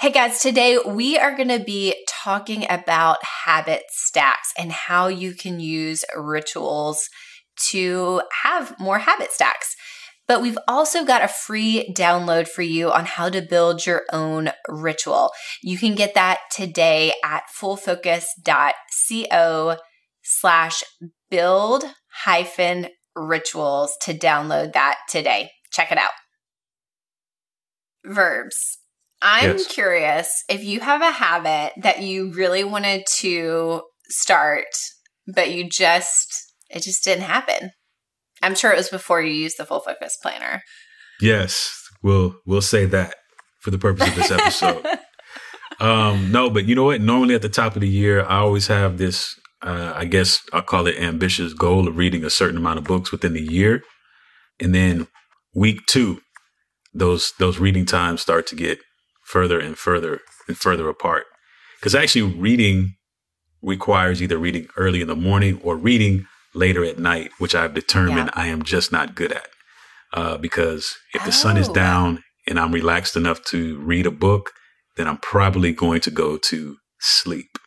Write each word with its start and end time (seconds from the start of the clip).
Hey 0.00 0.12
guys, 0.12 0.40
today 0.40 0.78
we 0.78 1.18
are 1.18 1.36
going 1.36 1.50
to 1.50 1.62
be 1.62 1.94
talking 2.08 2.64
about 2.70 3.18
habit 3.44 3.82
stacks 3.90 4.50
and 4.56 4.72
how 4.72 5.08
you 5.08 5.34
can 5.34 5.60
use 5.60 6.06
rituals 6.16 7.10
to 7.68 8.22
have 8.42 8.80
more 8.80 9.00
habit 9.00 9.30
stacks. 9.30 9.76
But 10.26 10.40
we've 10.40 10.56
also 10.66 11.04
got 11.04 11.22
a 11.22 11.28
free 11.28 11.92
download 11.94 12.48
for 12.48 12.62
you 12.62 12.90
on 12.90 13.04
how 13.04 13.28
to 13.28 13.42
build 13.42 13.84
your 13.84 14.04
own 14.10 14.52
ritual. 14.70 15.32
You 15.62 15.76
can 15.76 15.94
get 15.94 16.14
that 16.14 16.38
today 16.50 17.12
at 17.22 17.42
fullfocus.co 17.60 19.76
slash 20.22 20.82
build 21.30 21.84
hyphen 22.24 22.88
rituals 23.14 23.98
to 24.04 24.14
download 24.14 24.72
that 24.72 24.96
today. 25.10 25.50
Check 25.70 25.92
it 25.92 25.98
out. 25.98 26.12
Verbs. 28.02 28.79
I'm 29.22 29.58
yes. 29.58 29.66
curious 29.66 30.44
if 30.48 30.64
you 30.64 30.80
have 30.80 31.02
a 31.02 31.10
habit 31.10 31.72
that 31.82 32.02
you 32.02 32.32
really 32.32 32.64
wanted 32.64 33.04
to 33.18 33.82
start, 34.08 34.64
but 35.26 35.50
you 35.50 35.68
just, 35.68 36.28
it 36.70 36.82
just 36.82 37.04
didn't 37.04 37.24
happen. 37.24 37.70
I'm 38.42 38.54
sure 38.54 38.72
it 38.72 38.76
was 38.76 38.88
before 38.88 39.20
you 39.20 39.32
used 39.32 39.58
the 39.58 39.66
full 39.66 39.80
focus 39.80 40.16
planner. 40.22 40.62
Yes, 41.20 41.70
we'll 42.02 42.36
we'll 42.46 42.62
say 42.62 42.86
that 42.86 43.14
for 43.60 43.70
the 43.70 43.78
purpose 43.78 44.08
of 44.08 44.14
this 44.14 44.30
episode. 44.30 44.86
um, 45.80 46.32
no, 46.32 46.48
but 46.48 46.64
you 46.64 46.74
know 46.74 46.84
what? 46.84 47.02
Normally 47.02 47.34
at 47.34 47.42
the 47.42 47.48
top 47.48 47.74
of 47.74 47.82
the 47.82 47.88
year, 47.88 48.24
I 48.24 48.38
always 48.38 48.68
have 48.68 48.98
this. 48.98 49.38
Uh, 49.62 49.92
I 49.94 50.06
guess 50.06 50.40
I'll 50.54 50.62
call 50.62 50.86
it 50.86 50.96
ambitious 50.96 51.52
goal 51.52 51.86
of 51.86 51.98
reading 51.98 52.24
a 52.24 52.30
certain 52.30 52.56
amount 52.56 52.78
of 52.78 52.84
books 52.84 53.12
within 53.12 53.34
the 53.34 53.42
year, 53.42 53.82
and 54.58 54.74
then 54.74 55.06
week 55.54 55.84
two, 55.86 56.22
those 56.94 57.34
those 57.38 57.58
reading 57.58 57.84
times 57.84 58.22
start 58.22 58.46
to 58.48 58.56
get 58.56 58.78
further 59.30 59.60
and 59.60 59.78
further 59.78 60.20
and 60.48 60.56
further 60.56 60.88
apart. 60.88 61.24
Because 61.78 61.94
actually, 61.94 62.34
reading 62.34 62.96
requires 63.62 64.22
either 64.22 64.38
reading 64.38 64.66
early 64.76 65.00
in 65.00 65.08
the 65.08 65.16
morning 65.16 65.60
or 65.62 65.76
reading 65.76 66.26
later 66.54 66.84
at 66.84 66.98
night, 66.98 67.30
which 67.38 67.54
I've 67.54 67.74
determined 67.74 68.30
yeah. 68.34 68.42
I 68.42 68.46
am 68.48 68.62
just 68.62 68.90
not 68.90 69.14
good 69.14 69.32
at. 69.32 69.48
Uh, 70.12 70.36
because 70.36 70.96
if 71.14 71.22
the 71.22 71.28
oh. 71.28 71.32
sun 71.32 71.56
is 71.56 71.68
oh. 71.68 71.74
down 71.74 72.24
and 72.48 72.58
I'm 72.58 72.72
relaxed 72.72 73.16
enough 73.16 73.44
to 73.46 73.78
read 73.78 74.06
a 74.06 74.10
book, 74.10 74.50
then 74.96 75.06
I'm 75.06 75.18
probably 75.18 75.72
going 75.72 76.00
to 76.00 76.10
go 76.10 76.36
to 76.36 76.76
sleep. 76.98 77.58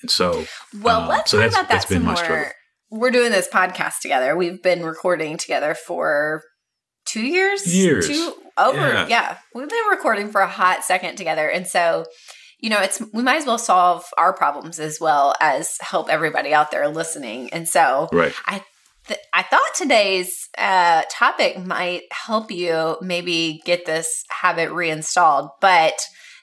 And 0.00 0.10
so, 0.10 0.44
well, 0.80 1.02
uh, 1.02 1.08
let's 1.08 1.30
so 1.32 1.40
talk 1.40 1.50
about 1.50 1.68
that 1.68 1.88
some 1.88 2.04
more. 2.04 2.52
We're 2.90 3.10
doing 3.10 3.32
this 3.32 3.48
podcast 3.48 4.00
together. 4.00 4.36
We've 4.36 4.62
been 4.62 4.84
recording 4.84 5.36
together 5.36 5.74
for 5.74 6.42
two 7.08 7.26
years, 7.26 7.66
years, 7.74 8.06
two 8.06 8.34
over. 8.56 8.78
Yeah. 8.78 9.06
yeah, 9.08 9.38
we've 9.54 9.68
been 9.68 9.86
recording 9.90 10.30
for 10.30 10.40
a 10.40 10.48
hot 10.48 10.84
second 10.84 11.16
together, 11.16 11.48
and 11.48 11.66
so 11.66 12.04
you 12.60 12.70
know, 12.70 12.80
it's 12.80 13.00
we 13.12 13.22
might 13.22 13.36
as 13.36 13.46
well 13.46 13.58
solve 13.58 14.04
our 14.16 14.32
problems 14.32 14.80
as 14.80 14.98
well 15.00 15.34
as 15.40 15.76
help 15.80 16.08
everybody 16.08 16.52
out 16.52 16.70
there 16.70 16.88
listening. 16.88 17.50
And 17.52 17.68
so, 17.68 18.08
right. 18.12 18.34
I 18.46 18.64
th- 19.06 19.20
I 19.32 19.42
thought 19.44 19.60
today's 19.76 20.48
uh, 20.56 21.02
topic 21.10 21.64
might 21.64 22.02
help 22.10 22.50
you 22.50 22.96
maybe 23.00 23.62
get 23.64 23.86
this 23.86 24.24
habit 24.30 24.72
reinstalled, 24.72 25.50
but 25.60 25.94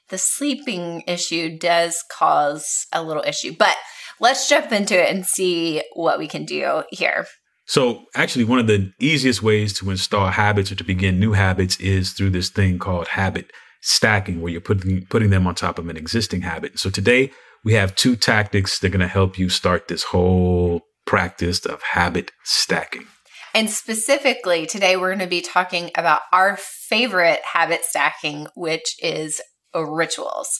the 0.09 0.17
sleeping 0.17 1.03
issue 1.07 1.57
does 1.57 2.03
cause 2.11 2.87
a 2.93 3.03
little 3.03 3.23
issue. 3.23 3.53
But 3.57 3.75
let's 4.19 4.47
jump 4.47 4.71
into 4.71 5.01
it 5.01 5.13
and 5.13 5.25
see 5.25 5.83
what 5.93 6.19
we 6.19 6.27
can 6.27 6.45
do 6.45 6.83
here. 6.91 7.27
So, 7.67 8.05
actually, 8.13 8.45
one 8.45 8.59
of 8.59 8.67
the 8.67 8.91
easiest 8.99 9.41
ways 9.41 9.73
to 9.79 9.89
install 9.89 10.27
habits 10.27 10.71
or 10.71 10.75
to 10.75 10.83
begin 10.83 11.19
new 11.19 11.33
habits 11.33 11.79
is 11.79 12.13
through 12.13 12.29
this 12.29 12.49
thing 12.49 12.77
called 12.77 13.07
habit 13.09 13.51
stacking, 13.81 14.41
where 14.41 14.51
you're 14.51 14.61
putting 14.61 15.05
putting 15.07 15.31
them 15.31 15.47
on 15.47 15.55
top 15.55 15.79
of 15.79 15.87
an 15.89 15.97
existing 15.97 16.41
habit. 16.41 16.77
So 16.79 16.89
today 16.89 17.31
we 17.63 17.73
have 17.73 17.95
two 17.95 18.15
tactics 18.15 18.79
that 18.79 18.87
are 18.87 18.91
going 18.91 18.99
to 18.99 19.07
help 19.07 19.39
you 19.39 19.49
start 19.49 19.87
this 19.87 20.03
whole 20.03 20.81
practice 21.05 21.65
of 21.65 21.81
habit 21.81 22.31
stacking. 22.43 23.07
And 23.55 23.69
specifically, 23.69 24.65
today 24.65 24.97
we're 24.97 25.09
going 25.09 25.19
to 25.19 25.27
be 25.27 25.41
talking 25.41 25.89
about 25.95 26.21
our 26.31 26.57
favorite 26.57 27.39
habit 27.53 27.85
stacking, 27.85 28.47
which 28.53 28.95
is 29.01 29.41
rituals. 29.73 30.59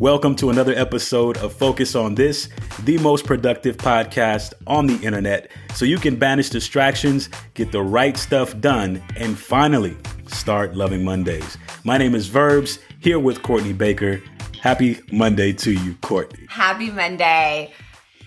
Welcome 0.00 0.36
to 0.36 0.50
another 0.50 0.74
episode 0.74 1.38
of 1.38 1.52
Focus 1.52 1.96
on 1.96 2.14
This, 2.14 2.48
the 2.84 2.98
most 2.98 3.24
productive 3.24 3.78
podcast 3.78 4.52
on 4.68 4.86
the 4.86 4.94
internet, 5.04 5.50
so 5.74 5.84
you 5.84 5.98
can 5.98 6.14
banish 6.14 6.50
distractions, 6.50 7.28
get 7.54 7.72
the 7.72 7.82
right 7.82 8.16
stuff 8.16 8.56
done, 8.60 9.02
and 9.16 9.36
finally 9.36 9.96
start 10.28 10.76
loving 10.76 11.02
Mondays. 11.02 11.58
My 11.82 11.98
name 11.98 12.14
is 12.14 12.28
Verbs, 12.28 12.78
here 13.00 13.18
with 13.18 13.42
Courtney 13.42 13.72
Baker. 13.72 14.22
Happy 14.62 15.00
Monday 15.10 15.52
to 15.54 15.72
you, 15.72 15.96
Courtney. 15.96 16.46
Happy 16.48 16.92
Monday. 16.92 17.72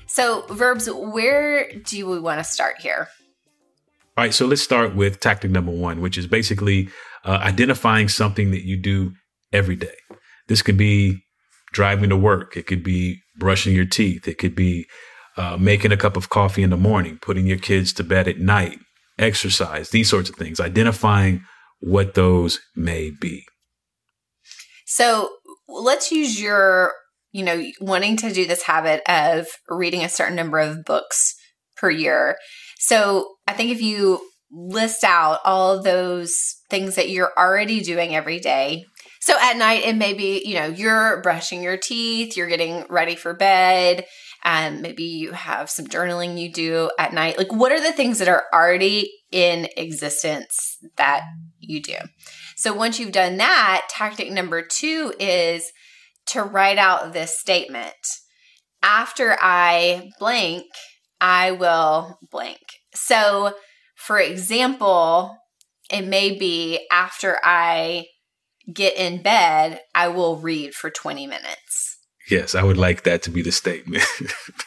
So, 0.08 0.42
Verbs, 0.48 0.92
where 0.92 1.72
do 1.72 2.06
we 2.06 2.20
want 2.20 2.40
to 2.40 2.44
start 2.44 2.82
here? 2.82 3.08
All 4.18 4.26
right, 4.26 4.34
so 4.34 4.46
let's 4.46 4.62
start 4.62 4.94
with 4.94 5.22
tactic 5.22 5.52
number 5.52 5.72
one, 5.72 6.02
which 6.02 6.18
is 6.18 6.28
basically 6.28 6.90
uh, 7.24 7.40
identifying 7.42 8.10
something 8.10 8.52
that 8.52 8.66
you 8.66 8.76
do 8.76 9.14
every 9.54 9.78
day. 9.78 9.96
This 10.50 10.62
could 10.62 10.76
be 10.76 11.24
driving 11.72 12.10
to 12.10 12.18
work. 12.18 12.58
It 12.58 12.68
could 12.68 12.84
be 12.84 13.22
brushing 13.38 13.74
your 13.74 13.86
teeth. 13.86 14.28
It 14.28 14.38
could 14.38 14.56
be 14.56 14.86
uh, 15.38 15.58
making 15.58 15.92
a 15.92 15.98
cup 15.98 16.18
of 16.18 16.30
coffee 16.30 16.64
in 16.64 16.70
the 16.70 16.78
morning, 16.78 17.18
putting 17.22 17.48
your 17.48 17.58
kids 17.58 17.94
to 17.94 18.04
bed 18.04 18.28
at 18.28 18.40
night, 18.40 18.80
exercise, 19.18 19.90
these 19.90 20.10
sorts 20.10 20.30
of 20.30 20.36
things, 20.36 20.60
identifying 20.60 21.44
what 21.80 22.14
those 22.14 22.60
may 22.76 23.10
be. 23.10 23.46
So 24.86 25.30
let's 25.68 26.12
use 26.12 26.42
your, 26.42 26.94
you 27.32 27.44
know, 27.44 27.64
wanting 27.80 28.18
to 28.18 28.34
do 28.34 28.46
this 28.46 28.64
habit 28.64 29.02
of 29.10 29.48
reading 29.70 30.04
a 30.04 30.10
certain 30.10 30.36
number 30.36 30.60
of 30.60 30.84
books 30.84 31.36
per 31.78 31.90
year. 31.90 32.38
So 32.78 33.36
I 33.48 33.54
think 33.54 33.72
if 33.72 33.82
you 33.82 34.22
list 34.52 35.06
out 35.06 35.40
all 35.46 35.82
those 35.82 36.58
things 36.70 36.96
that 36.96 37.10
you're 37.10 37.32
already 37.38 37.80
doing 37.80 38.14
every 38.14 38.40
day, 38.40 38.84
so 39.22 39.38
at 39.40 39.56
night, 39.56 39.86
it 39.86 39.96
may 39.96 40.14
be, 40.14 40.44
you 40.44 40.56
know, 40.56 40.66
you're 40.66 41.22
brushing 41.22 41.62
your 41.62 41.78
teeth, 41.78 42.36
you're 42.36 42.48
getting 42.48 42.86
ready 42.90 43.16
for 43.16 43.36
bed, 43.36 44.06
and 44.44 44.82
maybe 44.82 45.04
you 45.04 45.32
have 45.32 45.70
some 45.70 45.86
journaling 45.86 46.40
you 46.40 46.52
do 46.52 46.90
at 46.98 47.14
night. 47.14 47.38
Like, 47.38 47.54
what 47.54 47.72
are 47.72 47.80
the 47.80 47.92
things 47.92 48.18
that 48.18 48.28
are 48.28 48.46
already 48.52 49.12
in 49.32 49.68
existence 49.78 50.78
that 50.98 51.22
you 51.60 51.84
do? 51.84 51.98
So 52.56 52.74
once 52.74 53.00
you've 53.00 53.12
done 53.12 53.38
that, 53.38 53.84
tactic 53.90 54.32
number 54.32 54.64
two 54.64 55.14
is 55.20 55.72
to 56.28 56.42
write 56.42 56.80
out 56.80 57.14
this 57.14 57.40
statement. 57.40 57.94
After 58.82 59.38
I 59.40 60.10
blank, 60.20 60.66
I 61.20 61.52
will 61.52 62.18
blank. 62.32 62.62
So, 62.96 63.54
for 63.96 64.18
example, 64.18 65.38
it 65.92 66.08
may 66.08 66.36
be 66.36 66.88
after 66.92 67.38
I 67.44 68.06
get 68.72 68.96
in 68.96 69.22
bed, 69.22 69.82
I 69.96 70.08
will 70.08 70.38
read 70.38 70.74
for 70.74 70.90
20 70.90 71.28
minutes. 71.28 71.98
Yes, 72.30 72.56
I 72.56 72.64
would 72.64 72.78
like 72.78 73.04
that 73.04 73.24
to 73.24 73.32
be 73.32 73.42
the 73.42 73.52
statement. 73.52 74.04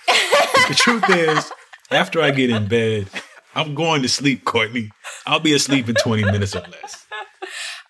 the 0.07 0.75
truth 0.77 1.09
is, 1.09 1.53
after 1.91 2.21
I 2.21 2.31
get 2.31 2.51
in 2.51 2.69
bed, 2.69 3.09
I'm 3.55 3.75
going 3.75 4.03
to 4.03 4.09
sleep, 4.09 4.45
Courtney. 4.45 4.91
I'll 5.27 5.41
be 5.41 5.55
asleep 5.55 5.89
in 5.89 5.95
20 5.95 6.25
minutes 6.25 6.57
or 6.57 6.61
less. 6.61 7.07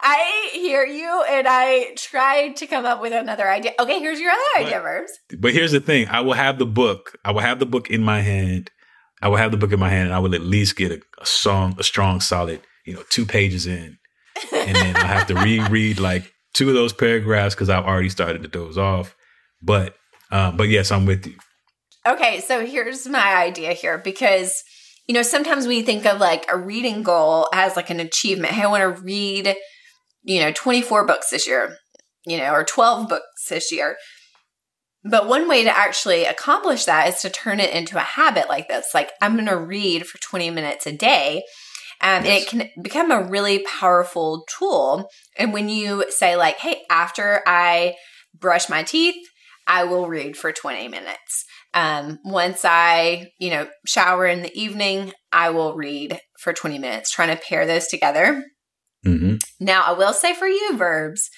I 0.01 0.51
hear 0.53 0.85
you, 0.85 1.25
and 1.29 1.47
I 1.49 1.95
tried 1.97 2.57
to 2.57 2.67
come 2.67 2.85
up 2.85 3.01
with 3.01 3.15
another 3.15 3.51
idea. 3.51 3.73
Okay, 3.81 4.01
here's 4.01 4.21
your 4.21 4.31
other 4.31 4.43
but, 4.57 4.67
idea, 4.67 4.81
Verbs. 4.81 5.13
But 5.39 5.55
here's 5.55 5.73
the 5.73 5.81
thing 5.81 6.09
I 6.09 6.21
will 6.21 6.35
have 6.35 6.59
the 6.59 6.67
book. 6.67 7.19
I 7.25 7.33
will 7.33 7.41
have 7.41 7.59
the 7.59 7.67
book 7.67 7.91
in 7.91 8.03
my 8.03 8.21
hand. 8.21 8.71
I 9.23 9.29
will 9.29 9.39
have 9.39 9.51
the 9.51 9.57
book 9.57 9.73
in 9.73 9.81
my 9.81 9.89
hand, 9.89 10.09
and 10.09 10.15
I 10.15 10.19
will 10.19 10.35
at 10.35 10.43
least 10.43 10.77
get 10.77 10.93
a, 10.93 11.01
a 11.19 11.27
song, 11.27 11.75
a 11.79 11.83
strong, 11.83 12.21
solid, 12.21 12.61
you 12.85 12.93
know, 12.93 13.03
two 13.09 13.25
pages 13.25 13.67
in 13.67 13.99
and 14.53 14.77
then 14.77 14.97
I 14.97 15.07
have 15.07 15.27
to 15.29 15.35
reread 15.35 16.01
like 16.01 16.33
two 16.53 16.69
of 16.69 16.75
those 16.75 16.93
paragraphs 16.93 17.55
because 17.55 17.69
I've 17.69 17.85
already 17.85 18.09
started 18.09 18.43
to 18.43 18.49
doze 18.49 18.79
off. 18.79 19.17
But 19.63 19.97
uh, 20.31 20.53
but 20.53 20.69
yes, 20.69 20.91
I'm 20.91 21.07
with 21.07 21.27
you. 21.27 21.37
Okay, 22.07 22.41
so 22.41 22.65
here's 22.65 23.07
my 23.07 23.35
idea 23.37 23.73
here 23.73 23.99
because 23.99 24.63
you 25.07 25.15
know 25.15 25.23
sometimes 25.23 25.67
we 25.67 25.83
think 25.83 26.07
of 26.07 26.21
like 26.21 26.47
a 26.53 26.57
reading 26.57 27.03
goal 27.03 27.49
as 27.53 27.77
like 27.77 27.91
an 27.91 28.01
achievement. 28.01 28.55
Hey, 28.55 28.63
I 28.63 28.67
want 28.67 28.83
to 28.83 29.03
read 29.03 29.55
you 30.23 30.41
know 30.41 30.53
24 30.53 31.07
books 31.07 31.31
this 31.31 31.47
year, 31.47 31.77
you 32.27 32.39
know, 32.39 32.53
or 32.53 32.65
12 32.65 33.09
books 33.09 33.49
this 33.49 33.73
year. 33.73 33.97
But 35.05 35.29
one 35.29 35.49
way 35.49 35.65
to 35.65 35.77
actually 35.77 36.25
accomplish 36.25 36.87
that 36.87 37.09
is 37.09 37.21
to 37.21 37.31
turn 37.31 37.61
it 37.61 37.75
into 37.75 37.99
a 37.99 38.01
habit 38.01 38.49
like 38.49 38.69
this. 38.69 38.93
Like, 38.95 39.11
I'm 39.21 39.35
going 39.35 39.47
to 39.47 39.57
read 39.57 40.07
for 40.07 40.19
20 40.19 40.49
minutes 40.51 40.87
a 40.87 40.93
day. 40.93 41.43
Um, 42.01 42.25
yes. 42.25 42.53
And 42.53 42.63
it 42.63 42.73
can 42.73 42.83
become 42.83 43.11
a 43.11 43.23
really 43.23 43.61
powerful 43.61 44.45
tool. 44.59 45.09
And 45.37 45.53
when 45.53 45.69
you 45.69 46.05
say, 46.11 46.37
like, 46.37 46.59
hey, 46.59 46.83
after 46.91 47.43
I 47.47 47.95
brush 48.39 48.69
my 48.69 48.83
teeth, 48.83 49.17
I 49.67 49.85
will 49.85 50.09
read 50.09 50.37
for 50.37 50.53
20 50.53 50.89
minutes. 50.89 51.45
Um, 51.73 52.19
once 52.25 52.65
I, 52.65 53.31
you 53.39 53.51
know, 53.51 53.69
shower 53.87 54.27
in 54.27 54.43
the 54.43 54.57
evening, 54.59 55.13
I 55.33 55.51
will 55.51 55.75
read 55.75 56.21
for 56.39 56.53
20 56.53 56.79
minutes, 56.79 57.11
trying 57.11 57.35
to 57.35 57.43
pair 57.43 57.67
those 57.67 57.89
together. 57.89 58.45
Mm-hmm. 59.07 59.37
Now, 59.61 59.83
I 59.87 59.93
will 59.93 60.13
say 60.13 60.35
for 60.35 60.47
you, 60.47 60.77
verbs, 60.77 61.29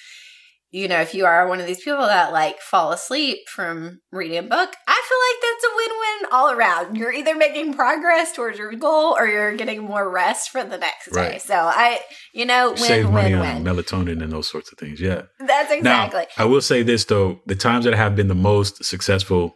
you 0.69 0.87
know, 0.87 0.99
if 0.99 1.13
you 1.13 1.25
are 1.25 1.47
one 1.47 1.61
of 1.61 1.65
these 1.65 1.81
people 1.81 2.05
that 2.05 2.33
like 2.33 2.59
fall 2.59 2.91
asleep 2.91 3.39
from 3.47 4.01
reading 4.11 4.37
a 4.37 4.43
book, 4.43 4.75
I 4.87 5.03
feel 5.09 5.17
like 5.27 5.41
that's 5.41 5.63
a 5.63 5.75
win 5.75 5.89
win 5.99 6.31
all 6.31 6.51
around. 6.51 6.97
You're 6.97 7.13
either 7.13 7.35
making 7.35 7.73
progress 7.73 8.33
towards 8.33 8.57
your 8.57 8.73
goal 8.73 9.15
or 9.17 9.27
you're 9.27 9.55
getting 9.55 9.81
more 9.81 10.09
rest 10.09 10.49
for 10.49 10.63
the 10.63 10.77
next 10.77 11.09
right. 11.13 11.33
day. 11.33 11.37
So 11.37 11.55
I, 11.55 11.99
you 12.33 12.45
know, 12.45 12.69
win, 12.69 12.77
save 12.77 13.09
money 13.09 13.33
win, 13.33 13.45
on 13.45 13.63
win. 13.63 13.75
melatonin 13.75 14.21
and 14.21 14.31
those 14.31 14.49
sorts 14.49 14.71
of 14.71 14.77
things. 14.77 14.99
Yeah. 14.99 15.23
That's 15.39 15.71
exactly. 15.71 16.25
Now, 16.37 16.43
I 16.43 16.45
will 16.45 16.61
say 16.61 16.83
this 16.83 17.05
though 17.05 17.39
the 17.45 17.55
times 17.55 17.85
that 17.85 17.93
have 17.93 18.15
been 18.15 18.27
the 18.27 18.35
most 18.35 18.83
successful 18.83 19.55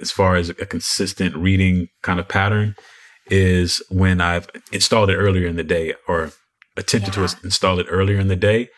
as 0.00 0.10
far 0.10 0.36
as 0.36 0.48
a 0.48 0.54
consistent 0.54 1.36
reading 1.36 1.88
kind 2.02 2.18
of 2.18 2.28
pattern 2.28 2.76
is 3.28 3.82
when 3.90 4.20
I've 4.20 4.48
installed 4.72 5.10
it 5.10 5.16
earlier 5.16 5.46
in 5.46 5.56
the 5.56 5.64
day 5.64 5.94
or 6.08 6.32
attempted 6.76 7.16
yeah. 7.16 7.26
to 7.26 7.36
install 7.44 7.78
it 7.78 7.86
earlier 7.90 8.18
in 8.18 8.28
the 8.28 8.36
day. 8.36 8.68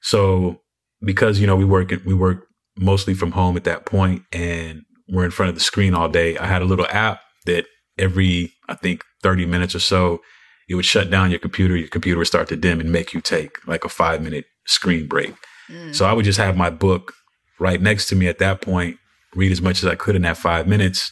So 0.00 0.60
because 1.02 1.40
you 1.40 1.46
know 1.46 1.56
we 1.56 1.64
work 1.64 1.92
we 2.04 2.14
work 2.14 2.46
mostly 2.76 3.14
from 3.14 3.32
home 3.32 3.56
at 3.56 3.64
that 3.64 3.86
point 3.86 4.22
and 4.32 4.82
we're 5.08 5.24
in 5.24 5.30
front 5.30 5.48
of 5.48 5.54
the 5.54 5.60
screen 5.60 5.94
all 5.94 6.08
day. 6.08 6.36
I 6.38 6.46
had 6.46 6.62
a 6.62 6.66
little 6.66 6.86
app 6.90 7.20
that 7.46 7.66
every 7.98 8.52
i 8.68 8.74
think 8.74 9.02
30 9.24 9.44
minutes 9.46 9.74
or 9.74 9.80
so 9.80 10.20
it 10.68 10.76
would 10.76 10.84
shut 10.84 11.10
down 11.10 11.30
your 11.30 11.40
computer 11.40 11.74
your 11.76 11.88
computer 11.88 12.18
would 12.18 12.28
start 12.28 12.46
to 12.48 12.56
dim 12.56 12.78
and 12.78 12.92
make 12.92 13.12
you 13.12 13.20
take 13.20 13.56
like 13.66 13.84
a 13.84 13.88
five 13.88 14.22
minute 14.22 14.44
screen 14.66 15.08
break. 15.08 15.34
Mm. 15.68 15.92
so 15.92 16.06
i 16.06 16.12
would 16.12 16.24
just 16.24 16.38
have 16.38 16.56
my 16.56 16.70
book 16.70 17.12
right 17.58 17.82
next 17.82 18.06
to 18.08 18.14
me 18.14 18.28
at 18.28 18.38
that 18.38 18.60
point 18.60 18.98
read 19.34 19.50
as 19.50 19.60
much 19.60 19.82
as 19.82 19.88
i 19.88 19.96
could 19.96 20.14
in 20.14 20.22
that 20.22 20.36
five 20.36 20.68
minutes 20.68 21.10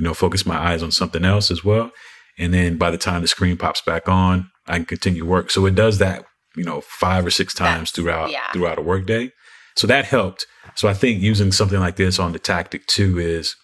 you 0.00 0.04
know 0.04 0.14
focus 0.14 0.46
my 0.46 0.56
eyes 0.56 0.82
on 0.82 0.90
something 0.90 1.24
else 1.24 1.50
as 1.50 1.62
well. 1.62 1.92
And 2.38 2.54
then 2.54 2.78
by 2.78 2.90
the 2.90 2.98
time 2.98 3.20
the 3.20 3.28
screen 3.28 3.56
pops 3.56 3.82
back 3.82 4.08
on 4.08 4.50
i 4.66 4.76
can 4.76 4.86
continue 4.86 5.26
work. 5.26 5.50
So 5.50 5.66
it 5.66 5.74
does 5.74 5.98
that 5.98 6.24
you 6.56 6.64
know, 6.64 6.80
five 6.80 7.24
or 7.24 7.30
six 7.30 7.54
times 7.54 7.90
That's, 7.90 7.90
throughout 7.92 8.30
yeah. 8.30 8.50
throughout 8.52 8.78
a 8.78 8.82
workday. 8.82 9.32
So 9.76 9.86
that 9.86 10.04
helped. 10.04 10.46
So 10.74 10.88
I 10.88 10.94
think 10.94 11.22
using 11.22 11.52
something 11.52 11.80
like 11.80 11.96
this 11.96 12.18
on 12.18 12.32
the 12.32 12.38
tactic 12.38 12.86
too 12.86 13.18
is, 13.18 13.54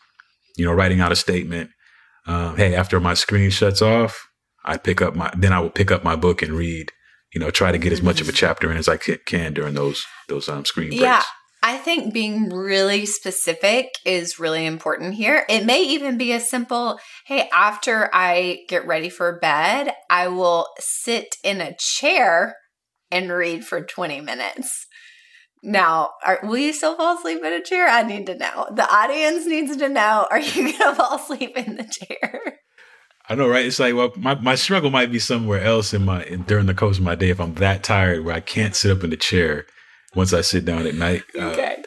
you 0.56 0.64
know, 0.64 0.72
writing 0.72 1.00
out 1.00 1.12
a 1.12 1.16
statement. 1.16 1.70
Um, 2.26 2.56
hey, 2.56 2.74
after 2.74 2.98
my 3.00 3.14
screen 3.14 3.50
shuts 3.50 3.82
off, 3.82 4.28
I 4.64 4.76
pick 4.76 5.00
up 5.00 5.14
my 5.14 5.32
then 5.36 5.52
I 5.52 5.60
will 5.60 5.70
pick 5.70 5.90
up 5.90 6.04
my 6.04 6.16
book 6.16 6.42
and 6.42 6.52
read. 6.52 6.92
You 7.34 7.40
know, 7.40 7.50
try 7.50 7.70
to 7.70 7.78
get 7.78 7.92
as 7.92 8.00
much 8.00 8.20
of 8.20 8.28
a 8.28 8.30
mm-hmm. 8.30 8.36
chapter 8.36 8.70
in 8.70 8.78
as 8.78 8.88
I 8.88 8.96
can 8.96 9.52
during 9.52 9.74
those 9.74 10.04
those 10.28 10.48
um, 10.48 10.64
screen 10.64 10.88
breaks. 10.88 11.02
Yeah, 11.02 11.22
I 11.62 11.76
think 11.76 12.14
being 12.14 12.50
really 12.50 13.06
specific 13.06 13.88
is 14.04 14.38
really 14.38 14.64
important 14.64 15.14
here. 15.14 15.44
It 15.48 15.66
may 15.66 15.82
even 15.82 16.16
be 16.16 16.32
as 16.32 16.48
simple 16.48 16.98
hey, 17.26 17.48
after 17.52 18.08
I 18.12 18.60
get 18.68 18.86
ready 18.86 19.08
for 19.08 19.38
bed, 19.38 19.92
I 20.08 20.28
will 20.28 20.68
sit 20.78 21.34
in 21.42 21.60
a 21.60 21.74
chair 21.78 22.54
and 23.10 23.30
read 23.30 23.64
for 23.64 23.80
20 23.80 24.20
minutes. 24.20 24.86
Now, 25.62 26.10
are, 26.24 26.40
will 26.42 26.58
you 26.58 26.72
still 26.72 26.96
fall 26.96 27.18
asleep 27.18 27.42
in 27.42 27.52
a 27.52 27.62
chair? 27.62 27.88
I 27.88 28.02
need 28.02 28.26
to 28.26 28.36
know. 28.36 28.68
The 28.72 28.88
audience 28.92 29.46
needs 29.46 29.76
to 29.76 29.88
know. 29.88 30.26
Are 30.30 30.38
you 30.38 30.72
going 30.78 30.78
to 30.78 30.94
fall 30.94 31.16
asleep 31.16 31.56
in 31.56 31.76
the 31.76 31.84
chair? 31.84 32.60
I 33.28 33.34
know, 33.34 33.48
right? 33.48 33.66
It's 33.66 33.80
like, 33.80 33.94
well, 33.94 34.12
my, 34.16 34.36
my 34.36 34.54
struggle 34.54 34.90
might 34.90 35.10
be 35.10 35.18
somewhere 35.18 35.62
else 35.62 35.92
in 35.92 36.04
my 36.04 36.22
in, 36.24 36.42
during 36.42 36.66
the 36.66 36.74
course 36.74 36.98
of 36.98 37.04
my 37.04 37.16
day 37.16 37.30
if 37.30 37.40
I'm 37.40 37.54
that 37.54 37.82
tired 37.82 38.24
where 38.24 38.34
I 38.34 38.40
can't 38.40 38.76
sit 38.76 38.96
up 38.96 39.02
in 39.02 39.10
the 39.10 39.16
chair 39.16 39.66
once 40.14 40.32
I 40.32 40.42
sit 40.42 40.64
down 40.64 40.86
at 40.86 40.94
night. 40.94 41.24
Uh, 41.36 41.46
okay. 41.46 41.82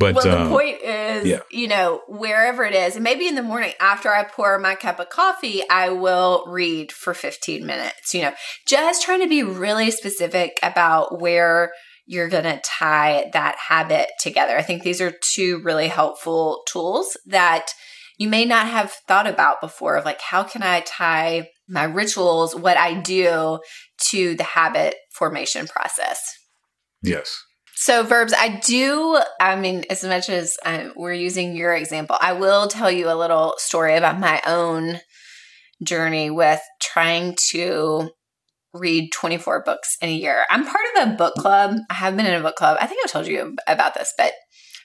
But 0.00 0.14
well, 0.14 0.34
um, 0.34 0.44
the 0.44 0.50
point 0.50 0.80
is, 0.80 1.26
yeah. 1.26 1.40
you 1.50 1.68
know, 1.68 2.00
wherever 2.08 2.64
it 2.64 2.74
is, 2.74 2.94
and 2.94 3.04
maybe 3.04 3.28
in 3.28 3.34
the 3.34 3.42
morning 3.42 3.74
after 3.78 4.08
I 4.08 4.24
pour 4.24 4.58
my 4.58 4.74
cup 4.74 4.98
of 4.98 5.10
coffee, 5.10 5.62
I 5.68 5.90
will 5.90 6.42
read 6.48 6.90
for 6.90 7.12
15 7.12 7.66
minutes. 7.66 8.14
You 8.14 8.22
know, 8.22 8.32
just 8.66 9.04
trying 9.04 9.20
to 9.20 9.28
be 9.28 9.42
really 9.42 9.90
specific 9.90 10.58
about 10.62 11.20
where 11.20 11.72
you're 12.06 12.30
going 12.30 12.44
to 12.44 12.62
tie 12.64 13.28
that 13.34 13.56
habit 13.68 14.08
together. 14.18 14.56
I 14.56 14.62
think 14.62 14.82
these 14.82 15.02
are 15.02 15.12
two 15.22 15.60
really 15.62 15.88
helpful 15.88 16.62
tools 16.66 17.18
that 17.26 17.72
you 18.16 18.26
may 18.26 18.46
not 18.46 18.68
have 18.68 18.92
thought 19.06 19.26
about 19.26 19.60
before 19.60 19.96
of 19.96 20.06
like, 20.06 20.22
how 20.22 20.44
can 20.44 20.62
I 20.62 20.80
tie 20.80 21.50
my 21.68 21.84
rituals, 21.84 22.56
what 22.56 22.78
I 22.78 22.94
do 22.94 23.60
to 24.08 24.34
the 24.34 24.44
habit 24.44 24.94
formation 25.12 25.66
process? 25.66 26.20
Yes. 27.02 27.44
So, 27.76 28.02
verbs, 28.02 28.34
I 28.36 28.60
do, 28.64 29.18
I 29.40 29.56
mean, 29.56 29.84
as 29.88 30.04
much 30.04 30.28
as 30.28 30.56
uh, 30.64 30.90
we're 30.96 31.14
using 31.14 31.56
your 31.56 31.74
example, 31.74 32.16
I 32.20 32.34
will 32.34 32.68
tell 32.68 32.90
you 32.90 33.10
a 33.10 33.16
little 33.16 33.54
story 33.56 33.96
about 33.96 34.20
my 34.20 34.42
own 34.46 35.00
journey 35.82 36.30
with 36.30 36.60
trying 36.82 37.36
to 37.52 38.10
read 38.74 39.10
24 39.12 39.62
books 39.64 39.96
in 40.02 40.10
a 40.10 40.14
year. 40.14 40.44
I'm 40.50 40.64
part 40.64 40.84
of 40.96 41.08
a 41.08 41.16
book 41.16 41.34
club. 41.34 41.76
I 41.88 41.94
have 41.94 42.16
been 42.16 42.26
in 42.26 42.34
a 42.34 42.42
book 42.42 42.56
club. 42.56 42.76
I 42.80 42.86
think 42.86 43.00
I've 43.02 43.10
told 43.10 43.26
you 43.26 43.56
about 43.66 43.94
this, 43.94 44.12
but 44.16 44.32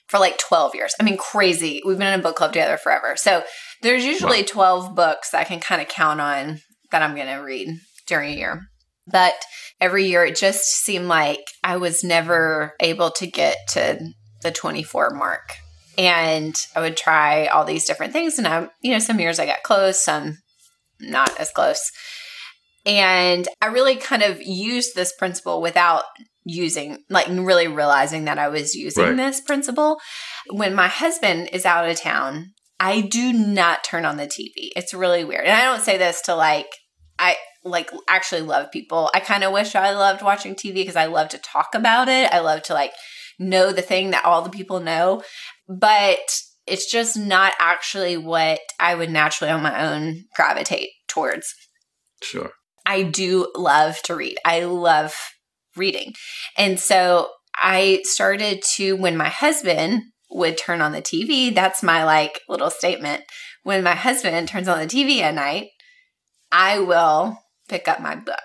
for 0.08 0.18
like 0.18 0.38
12 0.38 0.74
years. 0.74 0.94
I 0.98 1.04
mean, 1.04 1.18
crazy. 1.18 1.82
We've 1.84 1.98
been 1.98 2.12
in 2.12 2.20
a 2.20 2.22
book 2.22 2.36
club 2.36 2.52
together 2.52 2.78
forever. 2.78 3.14
So, 3.16 3.42
there's 3.82 4.04
usually 4.04 4.42
12 4.42 4.94
books 4.94 5.30
that 5.30 5.40
I 5.40 5.44
can 5.44 5.60
kind 5.60 5.82
of 5.82 5.88
count 5.88 6.20
on 6.20 6.60
that 6.90 7.02
I'm 7.02 7.14
going 7.14 7.26
to 7.26 7.42
read 7.42 7.68
during 8.06 8.32
a 8.32 8.36
year. 8.36 8.68
But 9.10 9.34
every 9.80 10.06
year 10.06 10.24
it 10.24 10.36
just 10.36 10.64
seemed 10.64 11.06
like 11.06 11.44
I 11.62 11.76
was 11.76 12.02
never 12.02 12.74
able 12.80 13.10
to 13.12 13.26
get 13.26 13.58
to 13.70 14.10
the 14.42 14.50
24 14.50 15.10
mark. 15.10 15.54
And 15.98 16.54
I 16.74 16.80
would 16.80 16.96
try 16.96 17.46
all 17.46 17.64
these 17.64 17.86
different 17.86 18.12
things. 18.12 18.38
And 18.38 18.46
I, 18.46 18.68
you 18.82 18.92
know, 18.92 18.98
some 18.98 19.20
years 19.20 19.38
I 19.38 19.46
got 19.46 19.62
close, 19.62 20.04
some 20.04 20.38
not 21.00 21.38
as 21.40 21.50
close. 21.50 21.90
And 22.84 23.48
I 23.60 23.66
really 23.66 23.96
kind 23.96 24.22
of 24.22 24.40
used 24.40 24.94
this 24.94 25.12
principle 25.12 25.60
without 25.60 26.04
using, 26.44 26.98
like, 27.10 27.26
really 27.28 27.66
realizing 27.66 28.26
that 28.26 28.38
I 28.38 28.48
was 28.48 28.76
using 28.76 29.04
right. 29.04 29.16
this 29.16 29.40
principle. 29.40 29.98
When 30.50 30.74
my 30.74 30.86
husband 30.86 31.48
is 31.52 31.66
out 31.66 31.88
of 31.88 32.00
town, 32.00 32.52
I 32.78 33.00
do 33.00 33.32
not 33.32 33.82
turn 33.82 34.04
on 34.04 34.16
the 34.16 34.26
TV. 34.26 34.70
It's 34.76 34.94
really 34.94 35.24
weird. 35.24 35.46
And 35.46 35.56
I 35.56 35.64
don't 35.64 35.82
say 35.82 35.98
this 35.98 36.22
to 36.22 36.36
like, 36.36 36.68
I, 37.18 37.36
like 37.66 37.90
actually 38.08 38.42
love 38.42 38.70
people. 38.70 39.10
I 39.14 39.20
kind 39.20 39.44
of 39.44 39.52
wish 39.52 39.74
I 39.74 39.92
loved 39.92 40.22
watching 40.22 40.54
TV 40.54 40.74
because 40.74 40.96
I 40.96 41.06
love 41.06 41.28
to 41.30 41.38
talk 41.38 41.74
about 41.74 42.08
it. 42.08 42.32
I 42.32 42.40
love 42.40 42.62
to 42.64 42.74
like 42.74 42.92
know 43.38 43.72
the 43.72 43.82
thing 43.82 44.10
that 44.10 44.24
all 44.24 44.42
the 44.42 44.50
people 44.50 44.80
know, 44.80 45.22
but 45.68 46.18
it's 46.66 46.90
just 46.90 47.16
not 47.16 47.52
actually 47.58 48.16
what 48.16 48.60
I 48.80 48.94
would 48.94 49.10
naturally 49.10 49.52
on 49.52 49.62
my 49.62 49.94
own 49.94 50.24
gravitate 50.34 50.90
towards. 51.08 51.54
Sure. 52.22 52.52
I 52.84 53.02
do 53.02 53.52
love 53.56 54.00
to 54.04 54.14
read. 54.14 54.38
I 54.44 54.64
love 54.64 55.14
reading. 55.76 56.14
And 56.56 56.78
so 56.80 57.30
I 57.54 58.00
started 58.04 58.62
to 58.76 58.94
when 58.94 59.16
my 59.16 59.28
husband 59.28 60.02
would 60.30 60.58
turn 60.58 60.80
on 60.80 60.92
the 60.92 61.02
TV, 61.02 61.54
that's 61.54 61.82
my 61.82 62.04
like 62.04 62.40
little 62.48 62.70
statement. 62.70 63.22
When 63.62 63.82
my 63.82 63.94
husband 63.94 64.48
turns 64.48 64.68
on 64.68 64.78
the 64.78 64.86
TV 64.86 65.20
at 65.20 65.34
night, 65.34 65.68
I 66.52 66.78
will 66.78 67.38
pick 67.68 67.88
up 67.88 68.00
my 68.00 68.14
book. 68.14 68.38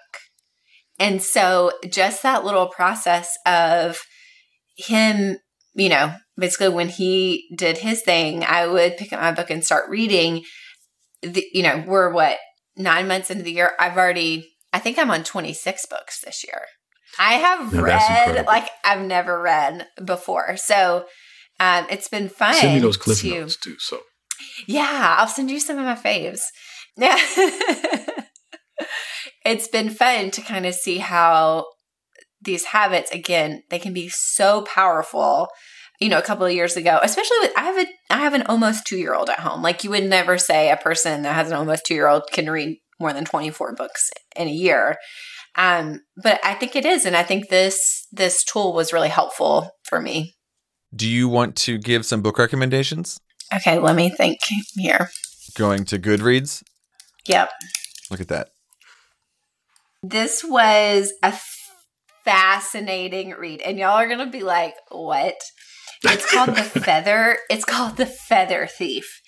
And 0.99 1.21
so 1.21 1.71
just 1.89 2.23
that 2.23 2.45
little 2.45 2.67
process 2.67 3.35
of 3.45 3.99
him, 4.77 5.37
you 5.73 5.89
know, 5.89 6.13
basically 6.37 6.69
when 6.69 6.89
he 6.89 7.47
did 7.55 7.79
his 7.79 8.01
thing, 8.01 8.43
I 8.43 8.67
would 8.67 8.97
pick 8.97 9.11
up 9.11 9.19
my 9.19 9.31
book 9.31 9.49
and 9.49 9.65
start 9.65 9.89
reading. 9.89 10.43
The, 11.21 11.43
you 11.53 11.63
know, 11.63 11.83
we're 11.87 12.11
what, 12.11 12.37
nine 12.75 13.07
months 13.07 13.31
into 13.31 13.43
the 13.43 13.51
year? 13.51 13.71
I've 13.79 13.97
already, 13.97 14.51
I 14.73 14.79
think 14.79 14.97
I'm 14.99 15.11
on 15.11 15.23
26 15.23 15.85
books 15.87 16.21
this 16.21 16.43
year. 16.43 16.61
I 17.19 17.33
have 17.33 17.73
no, 17.73 17.81
read 17.81 18.45
like 18.45 18.69
I've 18.83 19.05
never 19.05 19.41
read 19.41 19.87
before. 20.03 20.55
So 20.57 21.05
um, 21.59 21.85
it's 21.89 22.07
been 22.07 22.29
fun. 22.29 22.55
Send 22.55 22.75
me 22.75 22.79
those 22.79 22.97
clip 22.97 23.17
to, 23.19 23.41
notes 23.41 23.57
too. 23.57 23.75
So 23.79 24.01
yeah, 24.67 25.15
I'll 25.17 25.27
send 25.27 25.51
you 25.51 25.59
some 25.59 25.77
of 25.77 25.85
my 25.85 25.95
faves. 25.95 26.41
Yeah. 26.97 27.15
it's 29.45 29.67
been 29.67 29.89
fun 29.89 30.31
to 30.31 30.41
kind 30.41 30.65
of 30.65 30.73
see 30.73 30.97
how 30.97 31.65
these 32.41 32.65
habits 32.65 33.11
again 33.11 33.63
they 33.69 33.79
can 33.79 33.93
be 33.93 34.09
so 34.09 34.63
powerful 34.63 35.47
you 35.99 36.09
know 36.09 36.17
a 36.17 36.23
couple 36.23 36.45
of 36.45 36.51
years 36.51 36.75
ago 36.75 36.99
especially 37.03 37.37
with 37.41 37.51
i 37.55 37.61
have 37.61 37.77
a 37.77 37.85
i 38.09 38.17
have 38.17 38.33
an 38.33 38.43
almost 38.43 38.85
two 38.85 38.97
year 38.97 39.13
old 39.13 39.29
at 39.29 39.39
home 39.39 39.61
like 39.61 39.83
you 39.83 39.89
would 39.89 40.03
never 40.03 40.37
say 40.37 40.71
a 40.71 40.77
person 40.77 41.21
that 41.21 41.35
has 41.35 41.49
an 41.49 41.57
almost 41.57 41.85
two 41.85 41.93
year 41.93 42.07
old 42.07 42.23
can 42.31 42.49
read 42.49 42.77
more 42.99 43.13
than 43.13 43.25
24 43.25 43.75
books 43.75 44.09
in 44.35 44.47
a 44.47 44.51
year 44.51 44.97
um 45.55 45.99
but 46.21 46.39
i 46.43 46.53
think 46.55 46.75
it 46.75 46.85
is 46.85 47.05
and 47.05 47.15
i 47.15 47.23
think 47.23 47.49
this 47.49 48.07
this 48.11 48.43
tool 48.43 48.73
was 48.73 48.93
really 48.93 49.09
helpful 49.09 49.69
for 49.83 50.01
me 50.01 50.33
Do 50.93 51.07
you 51.07 51.29
want 51.29 51.55
to 51.57 51.77
give 51.77 52.05
some 52.05 52.21
book 52.21 52.37
recommendations? 52.37 53.19
Okay, 53.55 53.79
let 53.79 53.95
me 53.95 54.09
think 54.09 54.39
here. 54.75 55.09
Going 55.55 55.85
to 55.85 55.97
Goodreads? 55.99 56.63
Yep. 57.27 57.49
Look 58.09 58.19
at 58.21 58.27
that. 58.27 58.49
This 60.03 60.43
was 60.43 61.13
a 61.21 61.33
fascinating 62.23 63.31
read. 63.31 63.61
And 63.61 63.77
y'all 63.77 63.97
are 63.97 64.07
going 64.07 64.19
to 64.19 64.31
be 64.31 64.43
like, 64.43 64.73
what? 64.89 65.35
It's 66.03 66.31
called 66.31 66.55
The 66.55 66.63
Feather. 66.79 67.37
It's 67.49 67.65
called 67.65 67.97
The 67.97 68.05
Feather 68.05 68.67
Thief. 68.67 69.21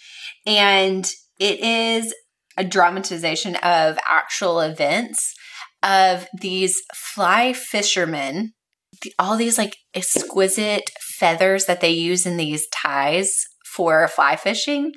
And 0.46 1.10
it 1.39 1.60
is 1.60 2.13
a 2.58 2.63
dramatization 2.63 3.56
of 3.58 3.98
actual 4.08 4.60
events 4.60 5.34
of 5.82 6.27
these 6.39 6.82
fly 6.96 7.53
fishermen, 7.53 8.53
all 9.20 9.36
these 9.36 9.58
like 9.58 9.75
exquisite 9.94 10.89
feathers 11.20 11.65
that 11.65 11.82
they 11.82 11.89
use 11.89 12.25
in 12.25 12.38
these 12.38 12.68
ties 12.70 13.44
for 13.65 14.08
fly 14.08 14.36
fishing. 14.36 14.92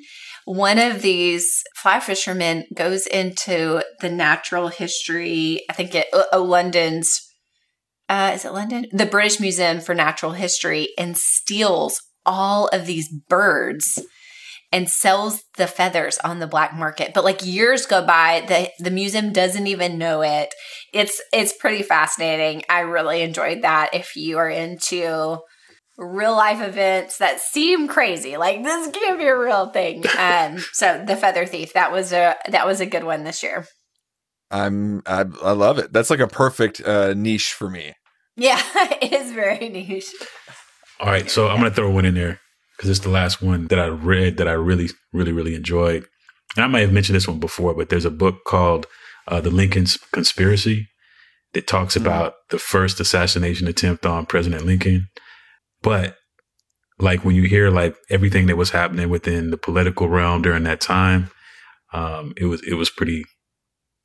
One 0.47 0.79
of 0.79 1.01
these 1.01 1.61
fly 1.75 1.99
fishermen 1.99 2.67
goes 2.73 3.05
into 3.05 3.83
the 3.99 4.07
natural 4.07 4.69
history, 4.69 5.65
I 5.69 5.73
think 5.73 5.93
it, 5.93 6.07
oh, 6.13 6.41
London's, 6.41 7.19
uh, 8.07 8.31
is 8.33 8.45
it 8.45 8.53
London? 8.53 8.85
The 8.93 9.05
British 9.05 9.41
Museum 9.41 9.81
for 9.81 9.93
Natural 9.93 10.31
History 10.31 10.93
and 10.97 11.17
steals 11.17 12.01
all 12.25 12.69
of 12.69 12.85
these 12.85 13.13
birds 13.27 13.99
and 14.71 14.89
sells 14.89 15.43
the 15.57 15.67
feathers 15.67 16.17
on 16.19 16.39
the 16.39 16.47
black 16.47 16.73
market. 16.73 17.13
But 17.13 17.25
like 17.25 17.45
years 17.45 17.85
go 17.85 18.05
by, 18.05 18.45
the 18.47 18.69
the 18.79 18.91
museum 18.91 19.33
doesn't 19.33 19.67
even 19.67 19.97
know 19.97 20.21
it. 20.21 20.53
It's 20.93 21.21
it's 21.33 21.57
pretty 21.57 21.83
fascinating. 21.83 22.63
I 22.69 22.81
really 22.81 23.21
enjoyed 23.21 23.63
that. 23.63 23.89
If 23.93 24.15
you 24.15 24.37
are 24.37 24.49
into 24.49 25.39
real 25.97 26.35
life 26.35 26.61
events 26.61 27.17
that 27.17 27.39
seem 27.39 27.87
crazy, 27.87 28.37
like 28.37 28.63
this 28.63 28.89
can't 28.91 29.17
be 29.17 29.25
a 29.25 29.37
real 29.37 29.69
thing. 29.69 30.03
Um, 30.17 30.57
so 30.73 31.03
the 31.05 31.15
feather 31.15 31.45
thief 31.45 31.73
that 31.73 31.91
was 31.91 32.11
a 32.11 32.35
that 32.49 32.65
was 32.65 32.81
a 32.81 32.85
good 32.85 33.03
one 33.03 33.23
this 33.23 33.43
year. 33.43 33.65
I'm 34.49 35.01
I, 35.05 35.25
I 35.43 35.51
love 35.51 35.77
it. 35.77 35.93
That's 35.93 36.09
like 36.09 36.19
a 36.19 36.27
perfect 36.27 36.81
uh, 36.81 37.13
niche 37.13 37.53
for 37.53 37.69
me. 37.69 37.93
Yeah, 38.35 38.61
it 39.01 39.13
is 39.13 39.31
very 39.31 39.69
niche. 39.69 40.11
All 40.99 41.07
right, 41.07 41.29
so 41.29 41.47
I'm 41.47 41.57
gonna 41.57 41.71
throw 41.71 41.91
one 41.91 42.05
in 42.05 42.15
there 42.15 42.39
because 42.75 42.89
it's 42.89 42.99
the 42.99 43.09
last 43.09 43.41
one 43.41 43.67
that 43.67 43.79
I 43.79 43.87
read 43.87 44.37
that 44.37 44.47
I 44.47 44.53
really, 44.53 44.89
really, 45.13 45.31
really 45.31 45.55
enjoyed. 45.55 46.05
And 46.55 46.63
I 46.63 46.67
might 46.67 46.81
have 46.81 46.93
mentioned 46.93 47.15
this 47.15 47.27
one 47.27 47.39
before, 47.39 47.73
but 47.73 47.89
there's 47.89 48.05
a 48.05 48.11
book 48.11 48.43
called 48.45 48.85
uh, 49.27 49.41
The 49.41 49.49
Lincoln 49.49 49.85
Conspiracy 50.11 50.87
that 51.53 51.67
talks 51.67 51.95
mm-hmm. 51.95 52.05
about 52.05 52.35
the 52.49 52.59
first 52.59 52.99
assassination 52.99 53.67
attempt 53.67 54.05
on 54.05 54.25
President 54.25 54.65
Lincoln. 54.65 55.07
But 55.81 56.17
like 56.99 57.23
when 57.23 57.35
you 57.35 57.43
hear 57.43 57.69
like 57.69 57.95
everything 58.09 58.47
that 58.47 58.57
was 58.57 58.71
happening 58.71 59.09
within 59.09 59.51
the 59.51 59.57
political 59.57 60.09
realm 60.09 60.41
during 60.41 60.63
that 60.63 60.81
time, 60.81 61.31
um, 61.93 62.33
it 62.37 62.45
was 62.45 62.61
it 62.67 62.73
was 62.73 62.89
pretty 62.89 63.23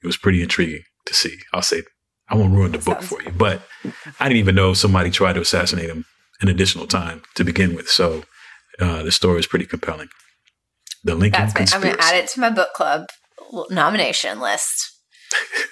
it 0.03 0.07
was 0.07 0.17
pretty 0.17 0.43
intriguing 0.43 0.83
to 1.07 1.15
see. 1.15 1.39
I'll 1.53 1.63
say 1.63 1.83
I 2.29 2.37
won't 2.37 2.55
ruin 2.55 2.73
the 2.73 2.79
book 2.79 3.03
for 3.03 3.23
you, 3.23 3.31
but 3.31 3.63
I 4.21 4.29
didn't 4.29 4.39
even 4.39 4.55
know 4.55 4.75
somebody 4.75 5.11
tried 5.11 5.35
to 5.35 5.41
assassinate 5.41 5.91
him 5.91 6.05
an 6.41 6.49
additional 6.49 6.87
time 6.87 7.23
to 7.35 7.45
begin 7.45 7.75
with. 7.75 7.89
So 7.89 8.25
uh, 8.81 9.03
the 9.03 9.13
story 9.13 9.39
is 9.39 9.47
pretty 9.47 9.67
compelling. 9.67 10.09
The 11.05 11.15
Lincoln 11.15 11.43
That's 11.43 11.53
Conspiracy. 11.53 11.89
I'm 11.89 11.97
going 11.97 11.99
to 11.99 12.05
add 12.05 12.25
it 12.25 12.29
to 12.31 12.41
my 12.41 12.51
book 12.51 12.73
club 12.75 13.07
nomination 13.71 14.41
list. 14.41 14.93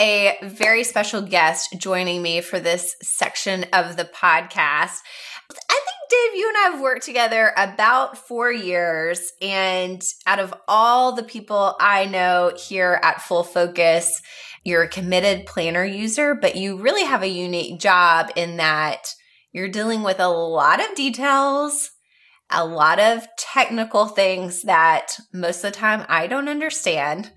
A 0.00 0.38
very 0.42 0.82
special 0.82 1.20
guest 1.20 1.74
joining 1.76 2.22
me 2.22 2.40
for 2.40 2.58
this 2.58 2.96
section 3.02 3.66
of 3.74 3.98
the 3.98 4.04
podcast. 4.04 4.96
I 5.50 5.80
think 5.84 6.10
Dave, 6.10 6.38
you 6.38 6.48
and 6.48 6.56
I 6.56 6.70
have 6.70 6.80
worked 6.80 7.04
together 7.04 7.52
about 7.56 8.16
four 8.16 8.50
years. 8.50 9.32
And 9.42 10.02
out 10.26 10.38
of 10.38 10.54
all 10.66 11.14
the 11.14 11.22
people 11.22 11.76
I 11.78 12.06
know 12.06 12.52
here 12.56 12.98
at 13.02 13.20
Full 13.20 13.44
Focus, 13.44 14.22
you're 14.64 14.84
a 14.84 14.88
committed 14.88 15.44
planner 15.44 15.84
user, 15.84 16.34
but 16.34 16.56
you 16.56 16.78
really 16.78 17.04
have 17.04 17.22
a 17.22 17.28
unique 17.28 17.78
job 17.78 18.30
in 18.36 18.56
that 18.56 19.14
you're 19.52 19.68
dealing 19.68 20.02
with 20.02 20.18
a 20.18 20.28
lot 20.28 20.80
of 20.80 20.94
details, 20.94 21.90
a 22.50 22.64
lot 22.64 22.98
of 22.98 23.26
technical 23.36 24.06
things 24.06 24.62
that 24.62 25.16
most 25.32 25.62
of 25.62 25.72
the 25.72 25.78
time 25.78 26.06
I 26.08 26.26
don't 26.26 26.48
understand. 26.48 27.32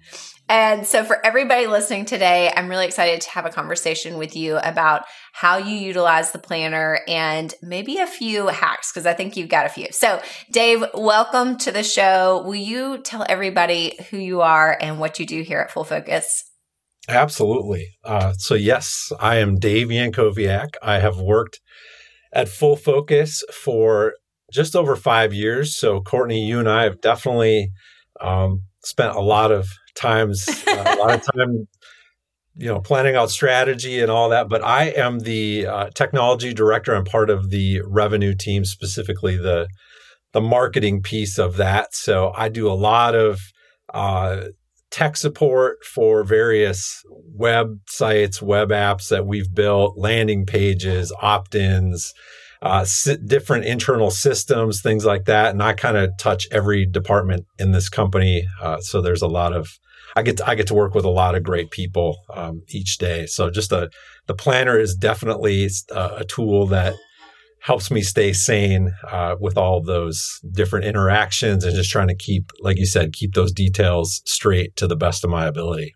And 0.54 0.86
so, 0.86 1.04
for 1.04 1.18
everybody 1.26 1.66
listening 1.66 2.06
today, 2.06 2.54
I'm 2.56 2.70
really 2.70 2.86
excited 2.86 3.22
to 3.22 3.30
have 3.32 3.48
a 3.48 3.50
conversation 3.50 4.20
with 4.20 4.36
you 4.36 4.58
about 4.58 5.06
how 5.32 5.58
you 5.58 5.76
utilize 5.76 6.32
the 6.32 6.38
planner 6.38 7.00
and 7.08 7.52
maybe 7.64 7.98
a 7.98 8.06
few 8.06 8.50
hacks, 8.50 8.92
because 8.92 9.08
I 9.08 9.16
think 9.16 9.36
you've 9.36 9.50
got 9.50 9.66
a 9.66 9.70
few. 9.70 9.88
So, 9.90 10.22
Dave, 10.52 10.84
welcome 10.94 11.58
to 11.58 11.72
the 11.72 11.82
show. 11.82 12.44
Will 12.46 12.54
you 12.54 13.00
tell 13.00 13.26
everybody 13.28 13.98
who 14.12 14.18
you 14.18 14.42
are 14.42 14.78
and 14.80 15.00
what 15.00 15.20
you 15.20 15.26
do 15.26 15.42
here 15.42 15.60
at 15.60 15.72
Full 15.72 15.86
Focus? 15.86 16.44
Absolutely. 17.10 17.88
Uh, 18.04 18.34
so, 18.34 18.54
yes, 18.54 19.12
I 19.20 19.38
am 19.38 19.58
Dave 19.58 19.88
Yankowiak. 19.88 20.76
I 20.84 21.00
have 21.00 21.18
worked 21.18 21.62
at 22.32 22.48
Full 22.48 22.76
Focus 22.76 23.44
for 23.52 24.14
just 24.52 24.76
over 24.76 24.96
five 24.96 25.34
years. 25.34 25.76
So, 25.76 26.00
Courtney, 26.02 26.46
you 26.46 26.60
and 26.60 26.70
I 26.70 26.84
have 26.84 27.02
definitely 27.02 27.72
um, 28.22 28.62
spent 28.84 29.16
a 29.16 29.22
lot 29.22 29.52
of 29.52 29.68
times, 29.96 30.48
uh, 30.68 30.96
a 30.98 31.00
lot 31.00 31.14
of 31.14 31.24
time, 31.36 31.68
you 32.56 32.68
know, 32.68 32.80
planning 32.80 33.16
out 33.16 33.30
strategy 33.30 34.00
and 34.00 34.12
all 34.12 34.30
that. 34.30 34.50
But 34.50 34.64
I 34.64 34.86
am 34.86 35.20
the 35.20 35.66
uh, 35.66 35.90
technology 35.92 36.54
director. 36.54 36.94
I'm 36.94 37.06
part 37.06 37.30
of 37.30 37.50
the 37.50 37.82
revenue 37.86 38.36
team, 38.36 38.66
specifically 38.66 39.38
the 39.38 39.68
the 40.34 40.42
marketing 40.42 41.02
piece 41.02 41.38
of 41.38 41.58
that. 41.58 41.94
So 41.94 42.34
I 42.36 42.50
do 42.50 42.68
a 42.68 42.74
lot 42.74 43.16
of 43.16 43.40
uh, 43.94 44.46
tech 44.92 45.16
support 45.16 45.78
for 45.86 46.24
various 46.24 47.04
websites, 47.40 48.42
web 48.42 48.70
apps 48.70 49.10
that 49.10 49.26
we've 49.26 49.54
built, 49.54 49.98
landing 49.98 50.46
pages, 50.46 51.14
opt-ins. 51.22 52.14
Uh, 52.62 52.86
different 53.26 53.66
internal 53.66 54.10
systems, 54.10 54.82
things 54.82 55.04
like 55.04 55.26
that. 55.26 55.52
And 55.52 55.62
I 55.62 55.74
kind 55.74 55.98
of 55.98 56.12
touch 56.18 56.48
every 56.50 56.86
department 56.86 57.46
in 57.60 57.74
this 57.74 57.90
company. 57.90 58.46
Uh, 58.62 58.80
so 58.80 59.02
there's 59.02 59.22
a 59.22 59.28
lot 59.28 59.52
of 59.52 59.68
I 60.16 60.22
get 60.22 60.38
to, 60.38 60.48
I 60.48 60.56
get 60.56 60.68
to 60.68 60.74
work 60.74 60.94
with 60.94 61.06
a 61.06 61.10
lot 61.10 61.36
of 61.36 61.44
great 61.44 61.72
people 61.72 62.20
um, 62.34 62.62
each 62.70 62.98
day. 62.98 63.26
So 63.26 63.50
just 63.50 63.72
a 63.72 63.90
the 64.28 64.36
planner 64.36 64.80
is 64.80 64.96
definitely 64.96 65.68
a, 65.92 66.18
a 66.18 66.26
tool 66.26 66.68
that 66.68 66.96
helps 67.64 67.90
me 67.90 68.02
stay 68.02 68.34
sane 68.34 68.92
uh, 69.10 69.36
with 69.40 69.58
all 69.58 69.82
those 69.82 70.40
different 70.52 70.86
interactions 70.86 71.64
and 71.64 71.74
just 71.74 71.90
trying 71.90 72.10
to 72.10 72.16
keep, 72.16 72.52
like 72.60 72.78
you 72.78 72.86
said, 72.86 73.14
keep 73.14 73.34
those 73.34 73.54
details 73.54 74.22
straight 74.26 74.76
to 74.76 74.86
the 74.86 74.98
best 74.98 75.24
of 75.24 75.30
my 75.30 75.46
ability. 75.46 75.96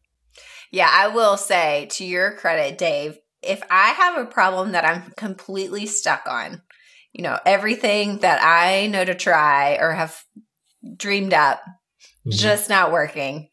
Yeah, 0.72 0.90
I 0.92 1.10
will 1.10 1.36
say 1.36 1.88
to 1.92 2.06
your 2.06 2.32
credit, 2.32 2.78
Dave, 2.78 3.18
if 3.42 3.62
I 3.70 3.90
have 3.90 4.18
a 4.18 4.26
problem 4.26 4.72
that 4.72 4.86
I'm 4.86 5.12
completely 5.18 5.86
stuck 5.86 6.24
on, 6.26 6.62
you 7.12 7.24
know, 7.24 7.38
everything 7.46 8.20
that 8.20 8.42
I 8.42 8.88
know 8.88 9.04
to 9.04 9.16
try 9.16 9.76
or 9.76 9.92
have 9.92 10.24
dreamed 10.96 11.34
up, 11.34 11.60
mm-hmm. 11.60 12.32
just 12.32 12.70
not 12.70 12.94
working. 12.94 13.50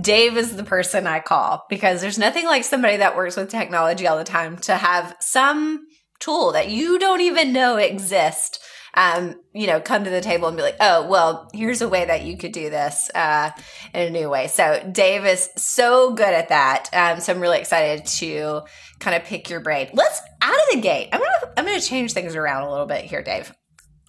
Dave 0.00 0.36
is 0.36 0.56
the 0.56 0.64
person 0.64 1.06
I 1.06 1.20
call 1.20 1.64
because 1.68 2.00
there's 2.00 2.18
nothing 2.18 2.44
like 2.44 2.64
somebody 2.64 2.98
that 2.98 3.16
works 3.16 3.36
with 3.36 3.50
technology 3.50 4.06
all 4.06 4.18
the 4.18 4.24
time 4.24 4.58
to 4.58 4.76
have 4.76 5.16
some 5.20 5.86
tool 6.20 6.52
that 6.52 6.68
you 6.68 6.98
don't 6.98 7.20
even 7.20 7.52
know 7.52 7.76
exist 7.76 8.60
um, 8.96 9.38
you 9.52 9.66
know, 9.66 9.78
come 9.78 10.04
to 10.04 10.10
the 10.10 10.22
table 10.22 10.48
and 10.48 10.56
be 10.56 10.62
like, 10.62 10.76
oh, 10.80 11.06
well, 11.06 11.50
here's 11.52 11.82
a 11.82 11.88
way 11.88 12.06
that 12.06 12.24
you 12.24 12.38
could 12.38 12.52
do 12.52 12.70
this 12.70 13.10
uh, 13.14 13.50
in 13.92 14.08
a 14.08 14.10
new 14.10 14.30
way. 14.30 14.48
So 14.48 14.88
Dave 14.90 15.26
is 15.26 15.50
so 15.56 16.14
good 16.14 16.32
at 16.32 16.48
that. 16.48 16.88
Um, 16.94 17.20
so 17.20 17.32
I'm 17.32 17.40
really 17.40 17.58
excited 17.58 18.06
to 18.06 18.62
kind 18.98 19.14
of 19.14 19.24
pick 19.24 19.50
your 19.50 19.60
brain. 19.60 19.90
Let's 19.92 20.20
out 20.40 20.54
of 20.54 20.64
the 20.72 20.80
gate. 20.80 21.10
I'm 21.12 21.20
gonna 21.20 21.52
I'm 21.58 21.66
gonna 21.66 21.80
change 21.80 22.14
things 22.14 22.34
around 22.34 22.62
a 22.62 22.70
little 22.70 22.86
bit 22.86 23.04
here, 23.04 23.22
Dave. 23.22 23.52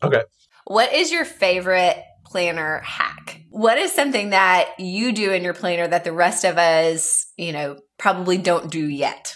Okay. 0.01 0.23
What 0.65 0.93
is 0.93 1.11
your 1.11 1.25
favorite 1.25 2.01
planner 2.29 2.81
hack? 2.83 3.41
What 3.49 3.77
is 3.77 3.93
something 3.93 4.31
that 4.31 4.71
you 4.77 5.11
do 5.11 5.31
in 5.31 5.43
your 5.43 5.53
planner 5.53 5.87
that 5.87 6.03
the 6.03 6.11
rest 6.11 6.43
of 6.43 6.57
us, 6.57 7.25
you 7.37 7.51
know, 7.51 7.77
probably 7.97 8.37
don't 8.37 8.69
do 8.69 8.87
yet? 8.87 9.35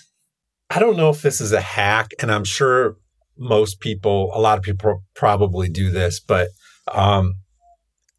I 0.69 0.79
don't 0.79 0.97
know 0.97 1.09
if 1.09 1.21
this 1.21 1.41
is 1.41 1.51
a 1.51 1.61
hack, 1.61 2.11
and 2.21 2.31
I'm 2.31 2.43
sure 2.43 2.97
most 3.37 3.79
people, 3.79 4.31
a 4.33 4.39
lot 4.39 4.57
of 4.57 4.63
people 4.63 5.03
probably 5.15 5.69
do 5.69 5.89
this, 5.89 6.19
but 6.19 6.49
um, 6.91 7.35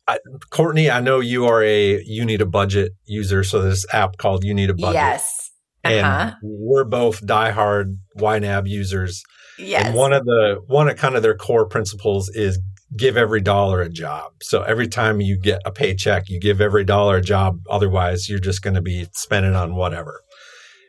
I, 0.09 0.19
Courtney, 0.51 0.91
I 0.91 1.01
know 1.01 1.21
you 1.21 1.47
are 1.47 1.63
a 1.63 2.03
you 2.05 2.25
need 2.25 2.41
a 2.41 2.47
budget 2.47 2.93
user, 3.05 3.45
so 3.45 3.63
this 3.63 3.87
app 3.93 4.17
called 4.17 4.45
You 4.45 4.55
Need 4.55 4.71
a 4.71 4.75
Budget. 4.75 4.95
Yes. 4.95 5.51
Uh-huh. 5.85 5.95
And 5.95 6.35
we're 6.43 6.85
both 6.85 7.25
diehard 7.25 7.97
YNAB 8.19 8.69
users. 8.69 9.23
Yes. 9.59 9.87
And 9.87 9.95
one 9.95 10.13
of 10.13 10.25
the 10.25 10.61
one 10.67 10.89
of 10.89 10.97
kind 10.97 11.15
of 11.15 11.23
their 11.23 11.37
core 11.37 11.67
principles 11.67 12.29
is 12.29 12.59
give 12.97 13.17
every 13.17 13.41
dollar 13.41 13.81
a 13.81 13.89
job. 13.89 14.33
So 14.43 14.63
every 14.63 14.89
time 14.89 15.21
you 15.21 15.39
get 15.39 15.63
a 15.65 15.71
paycheck, 15.71 16.29
you 16.29 16.39
give 16.39 16.61
every 16.61 16.85
dollar 16.85 17.17
a 17.17 17.23
job. 17.23 17.61
Otherwise, 17.71 18.29
you're 18.29 18.39
just 18.39 18.63
going 18.63 18.75
to 18.75 18.83
be 18.83 19.07
spending 19.13 19.55
on 19.55 19.75
whatever. 19.75 20.21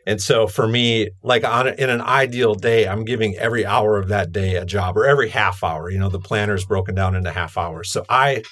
And 0.06 0.20
so 0.20 0.46
for 0.46 0.68
me, 0.68 1.10
like 1.22 1.44
on 1.44 1.68
in 1.68 1.88
an 1.88 2.02
ideal 2.02 2.54
day, 2.54 2.86
I'm 2.86 3.04
giving 3.04 3.36
every 3.36 3.64
hour 3.64 3.98
of 3.98 4.08
that 4.08 4.32
day 4.32 4.56
a 4.56 4.66
job 4.66 4.98
or 4.98 5.06
every 5.06 5.30
half 5.30 5.64
hour. 5.64 5.90
You 5.90 5.98
know, 5.98 6.10
the 6.10 6.20
planner 6.20 6.54
is 6.54 6.66
broken 6.66 6.94
down 6.94 7.14
into 7.14 7.30
half 7.30 7.56
hours. 7.56 7.90
So 7.90 8.04
I 8.10 8.42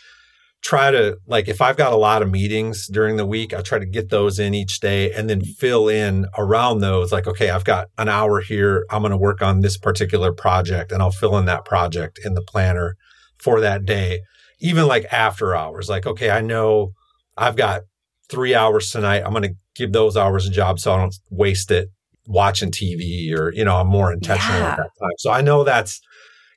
try 0.62 0.90
to 0.92 1.18
like 1.26 1.49
if 1.49 1.61
I've 1.61 1.76
got 1.76 1.92
a 1.92 1.97
lot 1.97 2.23
of 2.23 2.30
meetings 2.30 2.87
during 2.87 3.16
the 3.16 3.26
week, 3.26 3.52
I 3.52 3.61
try 3.61 3.78
to 3.78 3.85
get 3.85 4.09
those 4.09 4.38
in 4.38 4.54
each 4.54 4.80
day 4.80 5.12
and 5.12 5.28
then 5.28 5.42
fill 5.42 5.88
in 5.88 6.25
around 6.38 6.78
those. 6.78 7.12
Like, 7.12 7.26
okay, 7.26 7.50
I've 7.50 7.64
got 7.64 7.88
an 7.99 8.09
hour 8.09 8.40
here. 8.40 8.87
I'm 8.90 9.02
going 9.02 9.11
to 9.11 9.18
work 9.18 9.42
on 9.42 9.61
this 9.61 9.76
particular 9.76 10.32
project 10.32 10.90
and 10.90 11.02
I'll 11.02 11.11
fill 11.11 11.37
in 11.37 11.44
that 11.47 11.66
project 11.66 12.18
in 12.25 12.32
the 12.32 12.42
planner 12.42 12.97
for 13.43 13.61
that 13.61 13.85
day. 13.85 14.21
Even 14.61 14.87
like 14.87 15.13
after 15.13 15.57
hours, 15.57 15.89
like, 15.89 16.07
okay, 16.07 16.31
I 16.31 16.41
know 16.41 16.93
I've 17.37 17.57
got 17.57 17.83
three 18.31 18.55
hours 18.55 18.91
tonight. 18.91 19.23
I'm 19.25 19.33
going 19.33 19.43
to 19.43 19.55
give 19.75 19.93
those 19.93 20.17
hours 20.17 20.47
a 20.47 20.51
job 20.51 20.79
so 20.79 20.93
I 20.93 20.99
don't 20.99 21.15
waste 21.31 21.71
it 21.71 21.89
watching 22.27 22.71
TV 22.71 23.37
or, 23.37 23.53
you 23.53 23.65
know, 23.65 23.77
I'm 23.77 23.89
more 23.89 24.13
intentional 24.13 24.61
yeah. 24.61 24.73
at 24.73 24.77
that 24.77 24.91
time. 25.01 25.13
So 25.19 25.31
I 25.31 25.41
know 25.41 25.65
that's, 25.65 26.01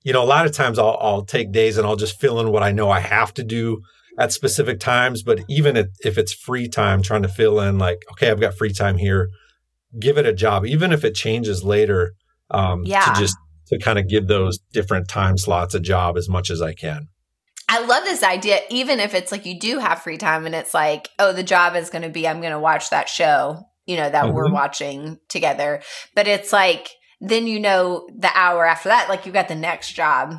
you 0.03 0.13
know, 0.13 0.23
a 0.23 0.25
lot 0.25 0.45
of 0.45 0.51
times 0.51 0.77
I'll, 0.77 0.97
I'll 1.01 1.25
take 1.25 1.51
days 1.51 1.77
and 1.77 1.87
I'll 1.87 1.95
just 1.95 2.19
fill 2.19 2.39
in 2.39 2.51
what 2.51 2.63
I 2.63 2.71
know 2.71 2.91
I 2.91 2.99
have 2.99 3.33
to 3.35 3.43
do 3.43 3.81
at 4.19 4.31
specific 4.31 4.79
times. 4.79 5.23
But 5.23 5.39
even 5.49 5.75
if 5.75 6.17
it's 6.17 6.33
free 6.33 6.67
time, 6.69 7.01
trying 7.01 7.23
to 7.23 7.27
fill 7.27 7.59
in 7.59 7.77
like, 7.77 8.03
okay, 8.11 8.29
I've 8.29 8.39
got 8.39 8.57
free 8.57 8.73
time 8.73 8.97
here, 8.97 9.29
give 9.99 10.17
it 10.17 10.25
a 10.25 10.33
job, 10.33 10.65
even 10.65 10.91
if 10.91 11.03
it 11.03 11.15
changes 11.15 11.63
later, 11.63 12.13
um, 12.51 12.83
yeah. 12.85 13.05
to 13.05 13.19
just 13.19 13.35
to 13.67 13.79
kind 13.79 13.99
of 13.99 14.07
give 14.07 14.27
those 14.27 14.59
different 14.73 15.07
time 15.07 15.37
slots 15.37 15.73
a 15.73 15.79
job 15.79 16.17
as 16.17 16.29
much 16.29 16.49
as 16.49 16.61
I 16.61 16.73
can. 16.73 17.07
I 17.67 17.83
love 17.83 18.03
this 18.03 18.23
idea, 18.23 18.59
even 18.69 18.99
if 18.99 19.13
it's 19.13 19.31
like 19.31 19.45
you 19.45 19.59
do 19.59 19.79
have 19.79 20.03
free 20.03 20.17
time 20.17 20.45
and 20.45 20.53
it's 20.53 20.73
like, 20.73 21.09
oh, 21.17 21.33
the 21.33 21.43
job 21.43 21.75
is 21.75 21.89
going 21.89 22.03
to 22.03 22.09
be, 22.09 22.27
I'm 22.27 22.39
going 22.39 22.53
to 22.53 22.59
watch 22.59 22.91
that 22.91 23.09
show, 23.09 23.67
you 23.85 23.97
know, 23.97 24.09
that 24.09 24.25
mm-hmm. 24.25 24.35
we're 24.35 24.51
watching 24.51 25.19
together. 25.29 25.81
But 26.13 26.27
it's 26.27 26.53
like, 26.53 26.89
then 27.21 27.47
you 27.47 27.59
know, 27.59 28.07
the 28.15 28.29
hour 28.35 28.65
after 28.65 28.89
that, 28.89 29.09
like 29.09 29.25
you've 29.25 29.33
got 29.33 29.47
the 29.47 29.55
next 29.55 29.93
job 29.93 30.35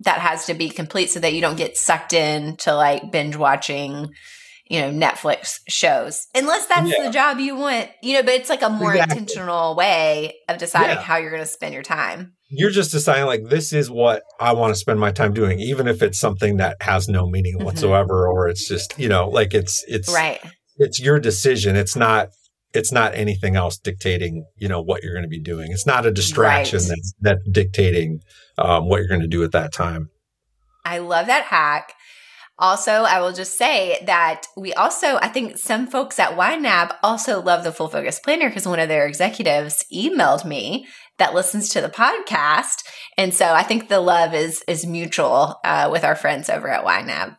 that 0.00 0.18
has 0.18 0.46
to 0.46 0.54
be 0.54 0.68
complete 0.68 1.10
so 1.10 1.18
that 1.18 1.34
you 1.34 1.40
don't 1.40 1.56
get 1.56 1.76
sucked 1.76 2.12
in 2.12 2.56
to 2.58 2.74
like 2.74 3.10
binge 3.10 3.34
watching, 3.34 4.12
you 4.66 4.80
know, 4.80 4.92
Netflix 4.92 5.58
shows. 5.68 6.28
Unless 6.34 6.66
that's 6.66 6.96
yeah. 6.96 7.06
the 7.06 7.10
job 7.10 7.40
you 7.40 7.56
want, 7.56 7.90
you 8.02 8.14
know, 8.14 8.22
but 8.22 8.34
it's 8.34 8.48
like 8.48 8.62
a 8.62 8.70
more 8.70 8.92
exactly. 8.92 9.18
intentional 9.18 9.74
way 9.74 10.36
of 10.48 10.58
deciding 10.58 10.96
yeah. 10.96 11.02
how 11.02 11.16
you're 11.16 11.32
going 11.32 11.42
to 11.42 11.46
spend 11.46 11.74
your 11.74 11.82
time 11.82 12.34
you're 12.48 12.70
just 12.70 12.90
deciding 12.90 13.26
like 13.26 13.44
this 13.44 13.72
is 13.72 13.90
what 13.90 14.22
I 14.40 14.52
want 14.52 14.72
to 14.72 14.78
spend 14.78 14.98
my 14.98 15.12
time 15.12 15.34
doing, 15.34 15.60
even 15.60 15.86
if 15.86 16.02
it's 16.02 16.18
something 16.18 16.56
that 16.56 16.76
has 16.80 17.08
no 17.08 17.28
meaning 17.28 17.56
mm-hmm. 17.56 17.66
whatsoever, 17.66 18.26
or 18.28 18.48
it's 18.48 18.66
just 18.66 18.98
you 18.98 19.08
know 19.08 19.28
like 19.28 19.54
it's 19.54 19.84
it's 19.86 20.12
right. 20.12 20.40
It's 20.78 21.00
your 21.00 21.18
decision. 21.20 21.76
It's 21.76 21.96
not 21.96 22.28
it's 22.74 22.92
not 22.92 23.14
anything 23.14 23.56
else 23.56 23.78
dictating 23.78 24.44
you 24.56 24.68
know 24.68 24.80
what 24.80 25.02
you're 25.02 25.14
going 25.14 25.24
to 25.24 25.28
be 25.28 25.40
doing. 25.40 25.72
It's 25.72 25.86
not 25.86 26.06
a 26.06 26.12
distraction 26.12 26.80
right. 26.80 26.88
that's 26.88 27.14
that 27.20 27.38
dictating 27.52 28.20
um, 28.56 28.88
what 28.88 28.98
you're 28.98 29.08
going 29.08 29.20
to 29.20 29.26
do 29.26 29.44
at 29.44 29.52
that 29.52 29.72
time. 29.72 30.10
I 30.84 30.98
love 30.98 31.26
that 31.26 31.44
hack. 31.44 31.92
Also, 32.60 32.90
I 32.90 33.20
will 33.20 33.32
just 33.32 33.56
say 33.56 34.02
that 34.06 34.46
we 34.56 34.74
also, 34.74 35.16
I 35.18 35.28
think 35.28 35.58
some 35.58 35.86
folks 35.86 36.18
at 36.18 36.36
YNAB 36.36 36.92
also 37.04 37.40
love 37.40 37.62
the 37.62 37.70
full 37.70 37.88
focus 37.88 38.18
planner 38.18 38.48
because 38.48 38.66
one 38.66 38.80
of 38.80 38.88
their 38.88 39.06
executives 39.06 39.84
emailed 39.94 40.44
me 40.44 40.88
that 41.18 41.34
listens 41.34 41.68
to 41.70 41.80
the 41.80 41.88
podcast. 41.88 42.84
And 43.16 43.34
so 43.34 43.46
I 43.46 43.62
think 43.62 43.88
the 43.88 44.00
love 44.00 44.34
is 44.34 44.62
is 44.66 44.86
mutual 44.86 45.60
uh, 45.64 45.88
with 45.92 46.04
our 46.04 46.16
friends 46.16 46.48
over 46.48 46.68
at 46.68 46.84
YNAB. 46.84 47.36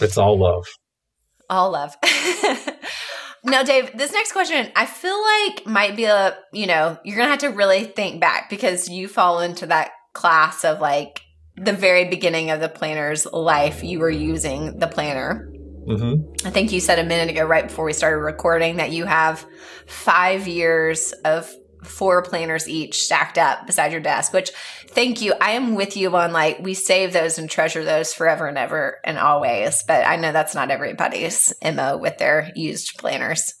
It's 0.00 0.18
all 0.18 0.38
love. 0.38 0.66
All 1.48 1.70
love. 1.70 1.96
now, 3.44 3.62
Dave, 3.62 3.96
this 3.96 4.12
next 4.12 4.32
question 4.32 4.70
I 4.74 4.86
feel 4.86 5.22
like 5.22 5.66
might 5.66 5.96
be 5.96 6.04
a, 6.04 6.36
you 6.52 6.66
know, 6.66 6.98
you're 7.04 7.16
going 7.16 7.26
to 7.26 7.30
have 7.30 7.38
to 7.40 7.56
really 7.56 7.84
think 7.84 8.20
back 8.20 8.50
because 8.50 8.88
you 8.88 9.08
fall 9.08 9.40
into 9.40 9.66
that 9.66 9.92
class 10.14 10.64
of 10.64 10.80
like 10.80 11.20
the 11.56 11.72
very 11.72 12.06
beginning 12.06 12.50
of 12.50 12.60
the 12.60 12.68
planner's 12.68 13.26
life, 13.26 13.84
you 13.84 14.00
were 14.00 14.10
using 14.10 14.78
the 14.78 14.86
planner. 14.86 15.50
Mm-hmm. 15.86 16.46
I 16.46 16.50
think 16.50 16.72
you 16.72 16.80
said 16.80 16.98
a 16.98 17.04
minute 17.04 17.30
ago, 17.30 17.44
right 17.44 17.68
before 17.68 17.84
we 17.84 17.92
started 17.92 18.18
recording, 18.18 18.76
that 18.76 18.90
you 18.90 19.04
have 19.04 19.44
five 19.86 20.48
years 20.48 21.12
of 21.24 21.54
four 21.84 22.22
planners 22.22 22.68
each 22.68 23.02
stacked 23.02 23.38
up 23.38 23.66
beside 23.66 23.92
your 23.92 24.00
desk, 24.00 24.32
which 24.32 24.50
thank 24.88 25.22
you. 25.22 25.34
I 25.40 25.52
am 25.52 25.74
with 25.74 25.96
you 25.96 26.14
on 26.16 26.32
like, 26.32 26.58
we 26.60 26.74
save 26.74 27.12
those 27.12 27.38
and 27.38 27.48
treasure 27.48 27.84
those 27.84 28.12
forever 28.12 28.46
and 28.46 28.58
ever 28.58 28.98
and 29.04 29.18
always. 29.18 29.84
But 29.86 30.06
I 30.06 30.16
know 30.16 30.32
that's 30.32 30.54
not 30.54 30.70
everybody's 30.70 31.52
MO 31.62 31.96
with 31.96 32.18
their 32.18 32.50
used 32.54 32.98
planners. 32.98 33.54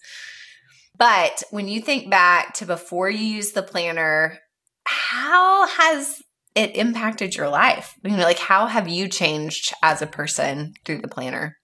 But 0.96 1.42
when 1.50 1.68
you 1.68 1.80
think 1.80 2.10
back 2.10 2.54
to 2.54 2.66
before 2.66 3.10
you 3.10 3.24
use 3.24 3.52
the 3.52 3.62
planner, 3.62 4.38
how 4.84 5.66
has 5.66 6.22
it 6.54 6.76
impacted 6.76 7.34
your 7.34 7.48
life? 7.48 7.94
You 8.04 8.16
know, 8.16 8.22
like 8.22 8.38
how 8.38 8.66
have 8.66 8.88
you 8.88 9.08
changed 9.08 9.72
as 9.82 10.02
a 10.02 10.06
person 10.06 10.74
through 10.84 11.00
the 11.00 11.08
planner? 11.08 11.56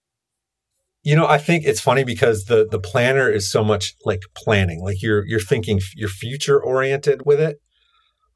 You 1.02 1.16
know, 1.16 1.26
I 1.26 1.38
think 1.38 1.64
it's 1.64 1.80
funny 1.80 2.04
because 2.04 2.44
the 2.44 2.66
the 2.70 2.78
planner 2.78 3.30
is 3.30 3.50
so 3.50 3.64
much 3.64 3.94
like 4.04 4.22
planning. 4.36 4.82
Like 4.82 5.02
you're 5.02 5.26
you're 5.26 5.40
thinking 5.40 5.80
you're 5.94 6.08
future 6.08 6.62
oriented 6.62 7.22
with 7.24 7.40
it. 7.40 7.58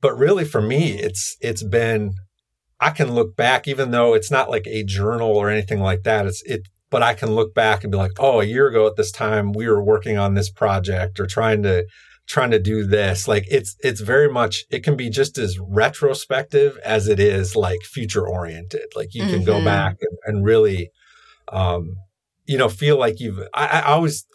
But 0.00 0.18
really 0.18 0.44
for 0.44 0.60
me, 0.60 0.92
it's 0.92 1.36
it's 1.40 1.62
been 1.62 2.14
I 2.80 2.90
can 2.90 3.12
look 3.12 3.36
back 3.36 3.66
even 3.68 3.90
though 3.90 4.14
it's 4.14 4.30
not 4.30 4.50
like 4.50 4.66
a 4.66 4.84
journal 4.84 5.36
or 5.36 5.50
anything 5.50 5.80
like 5.80 6.02
that. 6.02 6.26
It's 6.26 6.42
it 6.44 6.68
but 6.90 7.02
I 7.02 7.14
can 7.14 7.34
look 7.34 7.54
back 7.54 7.82
and 7.82 7.90
be 7.90 7.98
like, 7.98 8.12
"Oh, 8.18 8.40
a 8.40 8.44
year 8.44 8.68
ago 8.68 8.86
at 8.86 8.96
this 8.96 9.10
time 9.10 9.52
we 9.52 9.66
were 9.66 9.82
working 9.82 10.16
on 10.16 10.34
this 10.34 10.50
project 10.50 11.18
or 11.18 11.26
trying 11.26 11.62
to 11.64 11.86
trying 12.28 12.50
to 12.52 12.58
do 12.58 12.84
this." 12.84 13.26
Like 13.26 13.46
it's 13.50 13.76
it's 13.80 14.00
very 14.00 14.30
much 14.30 14.64
it 14.70 14.84
can 14.84 14.96
be 14.96 15.10
just 15.10 15.36
as 15.36 15.58
retrospective 15.58 16.78
as 16.84 17.08
it 17.08 17.18
is 17.18 17.56
like 17.56 17.80
future 17.82 18.28
oriented. 18.28 18.86
Like 18.94 19.12
you 19.12 19.22
can 19.24 19.40
mm-hmm. 19.40 19.44
go 19.44 19.64
back 19.64 19.96
and, 20.00 20.18
and 20.26 20.44
really 20.44 20.90
um 21.52 21.96
you 22.46 22.58
know, 22.58 22.68
feel 22.68 22.98
like 22.98 23.20
you've, 23.20 23.38
I, 23.54 23.66
I 23.66 23.82
always, 23.82 24.26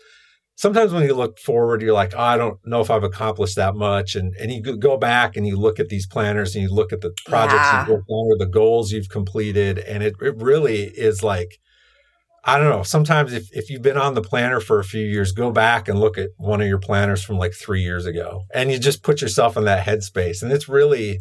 sometimes 0.56 0.92
when 0.92 1.04
you 1.04 1.14
look 1.14 1.40
forward, 1.40 1.82
you're 1.82 1.94
like, 1.94 2.14
oh, 2.16 2.22
I 2.22 2.38
don't 2.38 2.60
know 2.66 2.82
if 2.82 2.92
I've 2.92 3.04
accomplished 3.04 3.56
that 3.56 3.76
much. 3.76 4.16
And, 4.16 4.36
and 4.40 4.52
you 4.52 4.62
go 4.78 4.98
back 4.98 5.38
and 5.38 5.48
you 5.48 5.58
look 5.58 5.80
at 5.80 5.90
these 5.90 6.06
planners 6.06 6.56
and 6.56 6.64
you 6.64 6.70
look 6.70 6.92
at 6.92 7.02
the 7.02 7.14
projects 7.26 7.56
yeah. 7.56 7.80
you've 7.80 7.90
worked 7.90 8.10
on 8.10 8.32
or 8.32 8.38
the 8.38 8.52
goals 8.52 8.92
you've 8.92 9.10
completed. 9.10 9.80
And 9.80 10.04
it, 10.04 10.16
it 10.22 10.36
really 10.38 10.84
is 10.84 11.24
like, 11.24 11.60
I 12.44 12.58
don't 12.58 12.70
know. 12.70 12.84
Sometimes 12.84 13.34
if, 13.34 13.48
if 13.52 13.70
you've 13.70 13.82
been 13.82 13.98
on 13.98 14.16
the 14.16 14.22
planner 14.22 14.60
for 14.60 14.80
a 14.80 14.84
few 14.84 15.06
years, 15.06 15.32
go 15.32 15.52
back 15.52 15.88
and 15.88 16.00
look 16.00 16.18
at 16.18 16.30
one 16.38 16.62
of 16.62 16.68
your 16.68 16.80
planners 16.80 17.24
from 17.24 17.38
like 17.38 17.54
three 17.54 17.82
years 17.82 18.06
ago 18.06 18.44
and 18.54 18.72
you 18.72 18.80
just 18.80 19.04
put 19.04 19.22
yourself 19.22 19.56
in 19.56 19.66
that 19.66 19.86
headspace. 19.86 20.42
And 20.42 20.52
it's 20.52 20.68
really, 20.68 21.20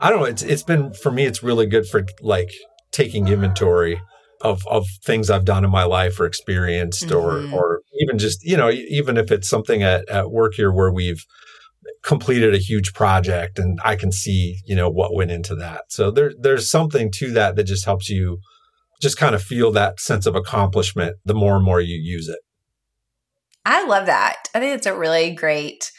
I 0.00 0.10
don't 0.10 0.20
know, 0.20 0.26
it's 0.26 0.42
it's 0.42 0.62
been 0.62 0.92
for 0.92 1.12
me, 1.12 1.24
it's 1.24 1.42
really 1.42 1.66
good 1.66 1.86
for 1.86 2.04
like 2.20 2.50
taking 2.90 3.28
inventory 3.28 4.00
of 4.50 4.66
of 4.68 4.84
things 5.04 5.30
I've 5.30 5.44
done 5.44 5.64
in 5.64 5.70
my 5.70 5.84
life 5.84 6.18
or 6.20 6.26
experienced 6.26 7.08
Mhm. 7.08 7.16
or 7.20 7.56
or 7.56 7.80
even 8.02 8.18
just, 8.18 8.38
you 8.44 8.56
know, 8.56 8.70
even 8.70 9.16
if 9.16 9.30
it's 9.30 9.48
something 9.48 9.82
at, 9.82 10.08
at 10.08 10.30
work 10.30 10.54
here 10.54 10.72
where 10.72 10.92
we've 10.92 11.24
completed 12.02 12.54
a 12.54 12.58
huge 12.58 12.92
project 12.94 13.58
and 13.58 13.78
I 13.84 13.96
can 13.96 14.12
see, 14.12 14.58
you 14.64 14.76
know, 14.76 14.88
what 14.88 15.14
went 15.14 15.30
into 15.30 15.54
that. 15.56 15.82
So 15.88 16.10
there 16.10 16.32
there's 16.38 16.70
something 16.70 17.10
to 17.18 17.32
that 17.32 17.56
that 17.56 17.64
just 17.64 17.84
helps 17.84 18.08
you 18.08 18.38
just 19.02 19.18
kind 19.18 19.34
of 19.34 19.42
feel 19.42 19.70
that 19.72 20.00
sense 20.00 20.26
of 20.26 20.34
accomplishment 20.34 21.16
the 21.24 21.34
more 21.34 21.56
and 21.56 21.64
more 21.64 21.80
you 21.80 21.96
use 21.96 22.28
it. 22.28 22.38
I 23.64 23.84
love 23.84 24.06
that. 24.06 24.36
I 24.54 24.60
think 24.60 24.76
it's 24.76 24.86
a 24.86 24.96
really 24.96 25.32
great 25.32 25.90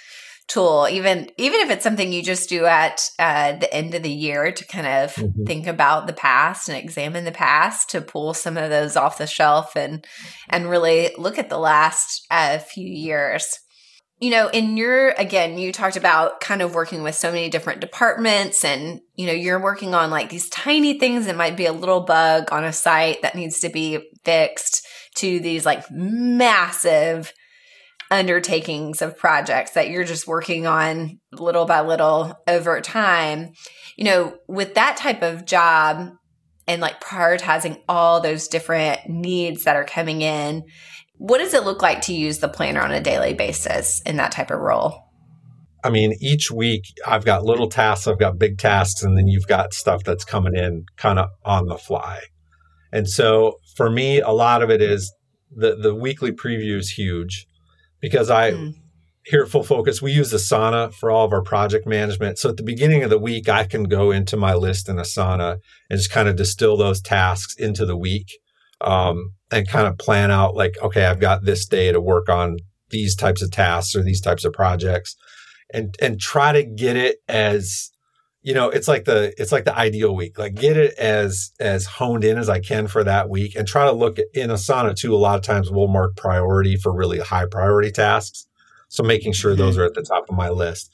tool, 0.47 0.88
even 0.89 1.29
even 1.38 1.60
if 1.60 1.69
it's 1.69 1.83
something 1.83 2.12
you 2.13 2.23
just 2.23 2.49
do 2.49 2.65
at 2.65 3.10
uh, 3.19 3.53
the 3.53 3.73
end 3.73 3.93
of 3.93 4.03
the 4.03 4.12
year 4.12 4.51
to 4.51 4.65
kind 4.65 4.88
of 4.88 5.13
Mhm. 5.15 5.45
think 5.45 5.67
about 5.67 6.07
the 6.07 6.13
past 6.13 6.69
and 6.69 6.77
examine 6.77 7.25
the 7.25 7.31
past 7.31 7.89
to 7.89 8.01
pull 8.01 8.33
some 8.33 8.57
of 8.57 8.69
those 8.69 8.95
off 8.95 9.17
the 9.17 9.27
shelf 9.27 9.75
and 9.75 10.05
and 10.49 10.69
really 10.69 11.12
look 11.17 11.38
at 11.38 11.49
the 11.49 11.57
last 11.60 12.25
uh, 12.31 12.60
few 12.60 12.88
years. 12.88 13.47
You 14.19 14.31
know, 14.31 14.47
in 14.47 14.77
your 14.77 15.10
again, 15.10 15.57
you 15.60 15.71
talked 15.71 15.95
about 15.97 16.39
kind 16.39 16.62
of 16.62 16.73
working 16.73 17.03
with 17.03 17.13
so 17.13 17.29
many 17.29 17.49
different 17.49 17.81
departments 17.81 18.63
and 18.65 19.01
you 19.15 19.27
know, 19.27 19.33
you're 19.33 19.62
working 19.62 19.93
on 19.93 20.10
like 20.10 20.29
these 20.29 20.49
tiny 20.49 20.97
things 20.97 21.25
that 21.25 21.36
might 21.36 21.57
be 21.57 21.65
a 21.65 21.73
little 21.73 22.01
bug 22.01 22.51
on 22.51 22.63
a 22.63 22.73
site 22.73 23.21
that 23.21 23.36
needs 23.36 23.60
to 23.60 23.69
be 23.69 23.99
fixed 24.23 24.88
to 25.15 25.39
these 25.39 25.65
like 25.65 25.83
massive 25.91 27.33
undertakings 28.10 29.02
of 29.02 29.17
projects 29.17 29.72
that 29.72 29.89
you're 29.89 30.04
just 30.04 30.28
working 30.28 30.65
on 30.65 31.20
little 31.34 31.65
by 31.65 31.82
little 31.82 32.34
over 32.48 32.82
time. 32.82 33.54
You 33.96 34.06
know, 34.06 34.38
with 34.48 34.76
that 34.76 34.98
type 34.98 35.22
of 35.22 35.46
job 35.46 36.12
and 36.67 36.82
like 36.82 37.02
prioritizing 37.02 37.82
all 37.88 38.22
those 38.22 38.48
different 38.48 39.10
needs 39.10 39.63
that 39.63 39.76
are 39.76 39.86
coming 39.86 40.22
in, 40.22 40.63
what 41.17 41.39
does 41.39 41.54
it 41.54 41.63
look 41.63 41.82
like 41.82 42.02
to 42.02 42.13
use 42.13 42.39
the 42.39 42.50
planner 42.50 42.82
on 42.82 42.91
a 42.91 43.02
daily 43.02 43.34
basis 43.34 44.02
in 44.02 44.17
that 44.17 44.32
type 44.32 44.52
of 44.52 44.60
role? 44.60 45.04
I 45.84 45.89
mean, 45.89 46.15
each 46.20 46.52
week 46.52 46.84
I've 47.06 47.26
got 47.26 47.46
little 47.46 47.70
tasks, 47.70 48.08
I've 48.08 48.20
got 48.20 48.38
big 48.38 48.58
tasks, 48.58 49.04
and 49.04 49.17
then 49.17 49.28
you've 49.28 49.48
got 49.48 49.74
stuff 49.74 50.04
that's 50.04 50.26
coming 50.26 50.56
in 50.56 50.86
kind 50.98 51.20
of 51.20 51.30
on 51.46 51.67
the 51.67 51.78
fly. 51.78 52.20
And 52.91 53.08
so 53.08 53.60
for 53.76 53.89
me, 53.89 54.20
a 54.20 54.32
lot 54.32 54.62
of 54.62 54.70
it 54.70 54.82
is 54.82 55.13
the 55.56 55.76
the 55.76 55.96
weekly 55.96 56.32
preview 56.32 56.78
is 56.78 56.89
huge 56.91 57.48
because 57.99 58.29
I 58.29 58.51
Mm. 58.51 58.73
here 59.25 59.43
at 59.43 59.49
Full 59.49 59.63
Focus, 59.63 60.01
we 60.01 60.13
use 60.13 60.31
Asana 60.33 60.93
for 60.93 61.12
all 61.12 61.25
of 61.25 61.33
our 61.33 61.41
project 61.41 61.86
management. 61.86 62.39
So 62.39 62.49
at 62.49 62.57
the 62.57 62.63
beginning 62.63 63.03
of 63.03 63.10
the 63.10 63.19
week, 63.19 63.49
I 63.49 63.65
can 63.65 63.83
go 63.83 64.12
into 64.12 64.38
my 64.38 64.53
list 64.53 64.88
in 64.88 64.95
Asana 64.95 65.57
and 65.89 65.99
just 65.99 66.12
kind 66.12 66.29
of 66.29 66.38
distill 66.38 66.77
those 66.77 67.01
tasks 67.01 67.55
into 67.57 67.86
the 67.86 67.97
week 67.97 68.27
um, 68.79 69.31
and 69.51 69.67
kind 69.67 69.88
of 69.88 69.97
plan 69.97 70.31
out 70.31 70.55
like, 70.55 70.77
okay, 70.81 71.05
I've 71.05 71.19
got 71.19 71.43
this 71.43 71.65
day 71.65 71.91
to 71.91 71.99
work 71.99 72.29
on 72.29 72.57
these 72.89 73.15
types 73.15 73.41
of 73.41 73.51
tasks 73.51 73.95
or 73.95 74.01
these 74.03 74.21
types 74.21 74.45
of 74.45 74.53
projects 74.53 75.15
and 75.73 75.93
and 76.01 76.21
try 76.21 76.53
to 76.53 76.63
get 76.63 76.95
it 76.95 77.17
as 77.27 77.91
you 78.47 78.53
know 78.53 78.69
it's 78.69 78.88
like 78.88 79.03
the 79.03 79.33
it's 79.38 79.51
like 79.51 79.65
the 79.65 79.77
ideal 79.77 80.15
week. 80.15 80.39
Like 80.39 80.55
get 80.55 80.77
it 80.77 80.97
as 80.97 81.51
as 81.60 81.86
honed 81.86 82.23
in 82.23 82.38
as 82.38 82.47
i 82.47 82.62
can 82.62 82.88
for 82.88 83.03
that 83.03 83.27
week 83.27 83.57
and 83.57 83.67
try 83.67 83.83
to 83.83 83.91
look 83.91 84.19
at 84.19 84.27
in 84.33 84.51
asana 84.51 84.95
too. 84.95 85.13
A 85.13 85.17
lot 85.17 85.36
of 85.36 85.41
times 85.41 85.69
we'll 85.69 85.89
mark 85.89 86.15
priority 86.15 86.77
for 86.77 86.95
really 86.95 87.19
high 87.19 87.45
priority 87.45 87.91
tasks. 87.91 88.47
So 88.88 89.03
making 89.03 89.33
sure 89.33 89.51
mm-hmm. 89.51 89.60
those 89.60 89.77
are 89.77 89.83
at 89.83 89.95
the 89.95 90.01
top 90.01 90.29
of 90.29 90.38
my 90.38 90.47
list. 90.47 90.89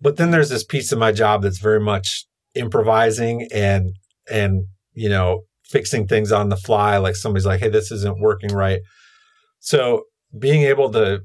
But 0.00 0.16
then 0.16 0.32
there's 0.32 0.48
this 0.48 0.64
piece 0.64 0.90
of 0.90 0.98
my 0.98 1.12
job 1.12 1.42
that's 1.42 1.60
very 1.60 1.78
much 1.78 2.26
improvising 2.56 3.46
and 3.54 3.92
and 4.28 4.64
you 4.94 5.08
know 5.08 5.42
fixing 5.62 6.08
things 6.08 6.32
on 6.32 6.48
the 6.48 6.56
fly. 6.56 6.96
Like 6.96 7.14
somebody's 7.14 7.46
like 7.46 7.60
hey 7.60 7.68
this 7.68 7.92
isn't 7.92 8.18
working 8.18 8.52
right. 8.52 8.80
So 9.60 10.06
being 10.36 10.62
able 10.62 10.90
to 10.90 11.20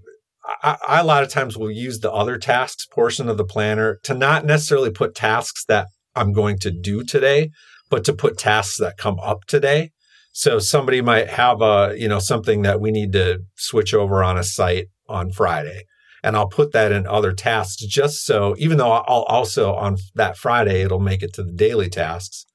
I, 0.64 0.78
I 0.88 1.00
a 1.00 1.04
lot 1.04 1.24
of 1.24 1.30
times 1.30 1.58
will 1.58 1.72
use 1.72 2.00
the 2.00 2.12
other 2.12 2.38
tasks 2.38 2.86
portion 2.86 3.30
of 3.30 3.38
the 3.38 3.46
planner 3.46 4.00
to 4.04 4.14
not 4.14 4.46
necessarily 4.46 4.92
put 4.92 5.16
tasks 5.16 5.66
that 5.66 5.88
I'm 6.16 6.34
going 6.34 6.58
to 6.60 6.72
do 6.72 7.04
today, 7.04 7.50
but 7.90 8.04
to 8.06 8.14
put 8.14 8.38
tasks 8.38 8.78
that 8.78 8.98
come 8.98 9.20
up 9.20 9.46
today. 9.46 9.92
So 10.32 10.60
somebody 10.60 11.02
might 11.02 11.30
have 11.30 11.62
a, 11.62 11.96
you 11.98 12.08
know, 12.08 12.20
something 12.20 12.62
that 12.62 12.80
we 12.80 12.92
need 12.92 13.12
to 13.14 13.40
switch 13.58 13.94
over 13.94 14.24
on 14.24 14.38
a 14.38 14.44
site 14.44 14.88
on 15.08 15.32
Friday. 15.32 15.84
And 16.24 16.36
I'll 16.36 16.50
put 16.50 16.72
that 16.74 16.92
in 16.92 17.08
other 17.08 17.34
tasks 17.34 17.84
just 17.86 18.26
so, 18.26 18.56
even 18.58 18.78
though 18.78 18.92
I'll 18.92 19.24
also 19.24 19.74
on 19.74 19.98
that 20.16 20.38
Friday, 20.38 20.82
it'll 20.82 21.00
make 21.00 21.24
it 21.24 21.34
to 21.36 21.44
the 21.44 21.54
daily 21.54 21.90
tasks, 21.90 22.46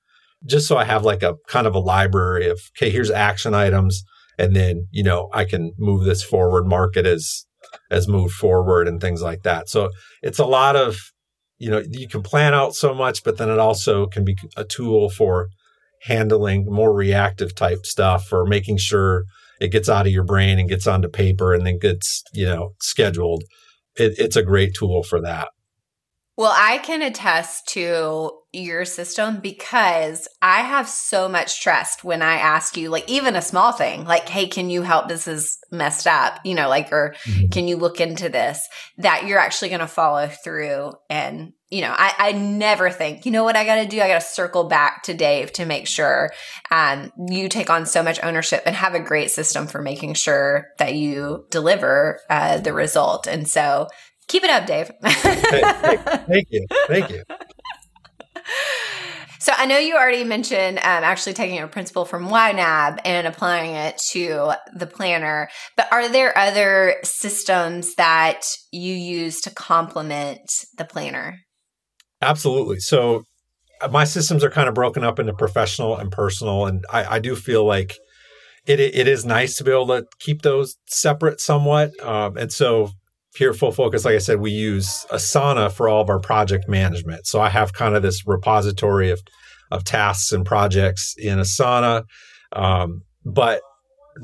just 0.46 0.68
so 0.68 0.76
I 0.76 0.84
have 0.84 1.04
like 1.04 1.22
a 1.22 1.36
kind 1.48 1.66
of 1.66 1.74
a 1.74 1.80
library 1.80 2.48
of, 2.48 2.60
okay, 2.76 2.90
here's 2.90 3.10
action 3.10 3.54
items. 3.54 4.04
And 4.38 4.54
then, 4.54 4.86
you 4.90 5.02
know, 5.02 5.30
I 5.32 5.44
can 5.44 5.72
move 5.78 6.04
this 6.04 6.22
forward, 6.22 6.66
mark 6.66 6.96
it 6.96 7.06
as 7.06 7.46
as 7.90 8.08
moved 8.08 8.34
forward 8.34 8.88
and 8.88 9.00
things 9.00 9.22
like 9.22 9.42
that. 9.42 9.68
So 9.68 9.90
it's 10.22 10.38
a 10.38 10.46
lot 10.46 10.76
of, 10.76 10.96
you 11.58 11.70
know, 11.70 11.82
you 11.88 12.08
can 12.08 12.22
plan 12.22 12.54
out 12.54 12.74
so 12.74 12.94
much, 12.94 13.22
but 13.24 13.38
then 13.38 13.50
it 13.50 13.58
also 13.58 14.06
can 14.06 14.24
be 14.24 14.36
a 14.56 14.64
tool 14.64 15.08
for 15.08 15.48
handling 16.02 16.66
more 16.66 16.92
reactive 16.92 17.54
type 17.54 17.86
stuff 17.86 18.32
or 18.32 18.44
making 18.44 18.76
sure 18.76 19.24
it 19.60 19.68
gets 19.68 19.88
out 19.88 20.06
of 20.06 20.12
your 20.12 20.24
brain 20.24 20.58
and 20.58 20.68
gets 20.68 20.86
onto 20.86 21.08
paper 21.08 21.54
and 21.54 21.66
then 21.66 21.78
gets, 21.78 22.22
you 22.32 22.46
know, 22.46 22.74
scheduled. 22.80 23.44
It, 23.96 24.14
it's 24.18 24.36
a 24.36 24.42
great 24.42 24.74
tool 24.74 25.02
for 25.02 25.20
that. 25.22 25.48
Well, 26.36 26.52
I 26.54 26.78
can 26.78 27.00
attest 27.00 27.68
to 27.68 28.32
your 28.54 28.84
system 28.84 29.40
because 29.40 30.28
I 30.40 30.60
have 30.60 30.88
so 30.88 31.28
much 31.28 31.62
trust 31.62 32.04
when 32.04 32.22
I 32.22 32.34
ask 32.34 32.76
you, 32.76 32.90
like, 32.90 33.08
even 33.08 33.36
a 33.36 33.42
small 33.42 33.72
thing, 33.72 34.04
like, 34.04 34.28
hey, 34.28 34.46
can 34.46 34.70
you 34.70 34.82
help? 34.82 35.08
This 35.08 35.26
is 35.26 35.58
messed 35.70 36.06
up, 36.06 36.38
you 36.44 36.54
know, 36.54 36.68
like, 36.68 36.92
or 36.92 37.14
can 37.50 37.68
you 37.68 37.76
look 37.76 38.00
into 38.00 38.28
this? 38.28 38.66
That 38.98 39.26
you're 39.26 39.38
actually 39.38 39.68
going 39.68 39.80
to 39.80 39.86
follow 39.86 40.28
through. 40.28 40.92
And, 41.10 41.52
you 41.70 41.80
know, 41.82 41.94
I, 41.96 42.14
I 42.18 42.32
never 42.32 42.90
think, 42.90 43.26
you 43.26 43.32
know 43.32 43.44
what 43.44 43.56
I 43.56 43.64
got 43.64 43.76
to 43.76 43.86
do? 43.86 44.00
I 44.00 44.08
got 44.08 44.20
to 44.20 44.26
circle 44.26 44.64
back 44.64 45.02
to 45.04 45.14
Dave 45.14 45.52
to 45.54 45.66
make 45.66 45.86
sure 45.86 46.30
um, 46.70 47.12
you 47.28 47.48
take 47.48 47.70
on 47.70 47.86
so 47.86 48.02
much 48.02 48.22
ownership 48.22 48.62
and 48.66 48.76
have 48.76 48.94
a 48.94 49.00
great 49.00 49.30
system 49.30 49.66
for 49.66 49.82
making 49.82 50.14
sure 50.14 50.68
that 50.78 50.94
you 50.94 51.46
deliver 51.50 52.20
uh, 52.30 52.58
the 52.58 52.72
result. 52.72 53.26
And 53.26 53.48
so, 53.48 53.88
Keep 54.26 54.44
it 54.44 54.50
up, 54.50 54.66
Dave. 54.66 54.90
Thank 55.02 56.48
you. 56.50 56.66
Thank 56.88 57.10
you. 57.10 57.22
So 59.44 59.52
I 59.54 59.66
know 59.66 59.76
you 59.76 59.94
already 59.94 60.24
mentioned 60.24 60.78
um, 60.78 61.04
actually 61.04 61.34
taking 61.34 61.58
a 61.58 61.68
principle 61.68 62.06
from 62.06 62.28
YNAB 62.28 63.00
and 63.04 63.26
applying 63.26 63.74
it 63.74 63.98
to 64.12 64.52
the 64.74 64.86
planner, 64.86 65.50
but 65.76 65.86
are 65.92 66.08
there 66.08 66.36
other 66.38 66.96
systems 67.04 67.94
that 67.96 68.40
you 68.72 68.94
use 68.94 69.42
to 69.42 69.50
complement 69.50 70.50
the 70.78 70.86
planner? 70.86 71.40
Absolutely. 72.22 72.80
So 72.80 73.24
uh, 73.82 73.88
my 73.88 74.04
systems 74.04 74.42
are 74.42 74.50
kind 74.50 74.66
of 74.66 74.74
broken 74.74 75.04
up 75.04 75.18
into 75.18 75.34
professional 75.34 75.94
and 75.94 76.10
personal, 76.10 76.64
and 76.64 76.82
I, 76.90 77.16
I 77.16 77.18
do 77.18 77.36
feel 77.36 77.66
like 77.66 77.98
it 78.66 78.80
it 78.80 79.06
is 79.06 79.26
nice 79.26 79.56
to 79.56 79.64
be 79.64 79.70
able 79.70 79.88
to 79.88 80.06
keep 80.20 80.40
those 80.40 80.76
separate 80.86 81.38
somewhat. 81.38 81.90
Um, 82.02 82.38
and 82.38 82.50
so 82.50 82.92
here 83.36 83.52
Full 83.52 83.72
Focus, 83.72 84.04
like 84.04 84.14
I 84.14 84.18
said, 84.18 84.40
we 84.40 84.50
use 84.50 85.06
Asana 85.10 85.70
for 85.72 85.88
all 85.88 86.00
of 86.00 86.08
our 86.08 86.20
project 86.20 86.68
management. 86.68 87.26
So 87.26 87.40
I 87.40 87.48
have 87.48 87.72
kind 87.72 87.96
of 87.96 88.02
this 88.02 88.26
repository 88.26 89.10
of 89.10 89.20
of 89.70 89.82
tasks 89.82 90.30
and 90.30 90.44
projects 90.44 91.14
in 91.18 91.38
Asana, 91.38 92.04
um, 92.52 93.02
but 93.24 93.62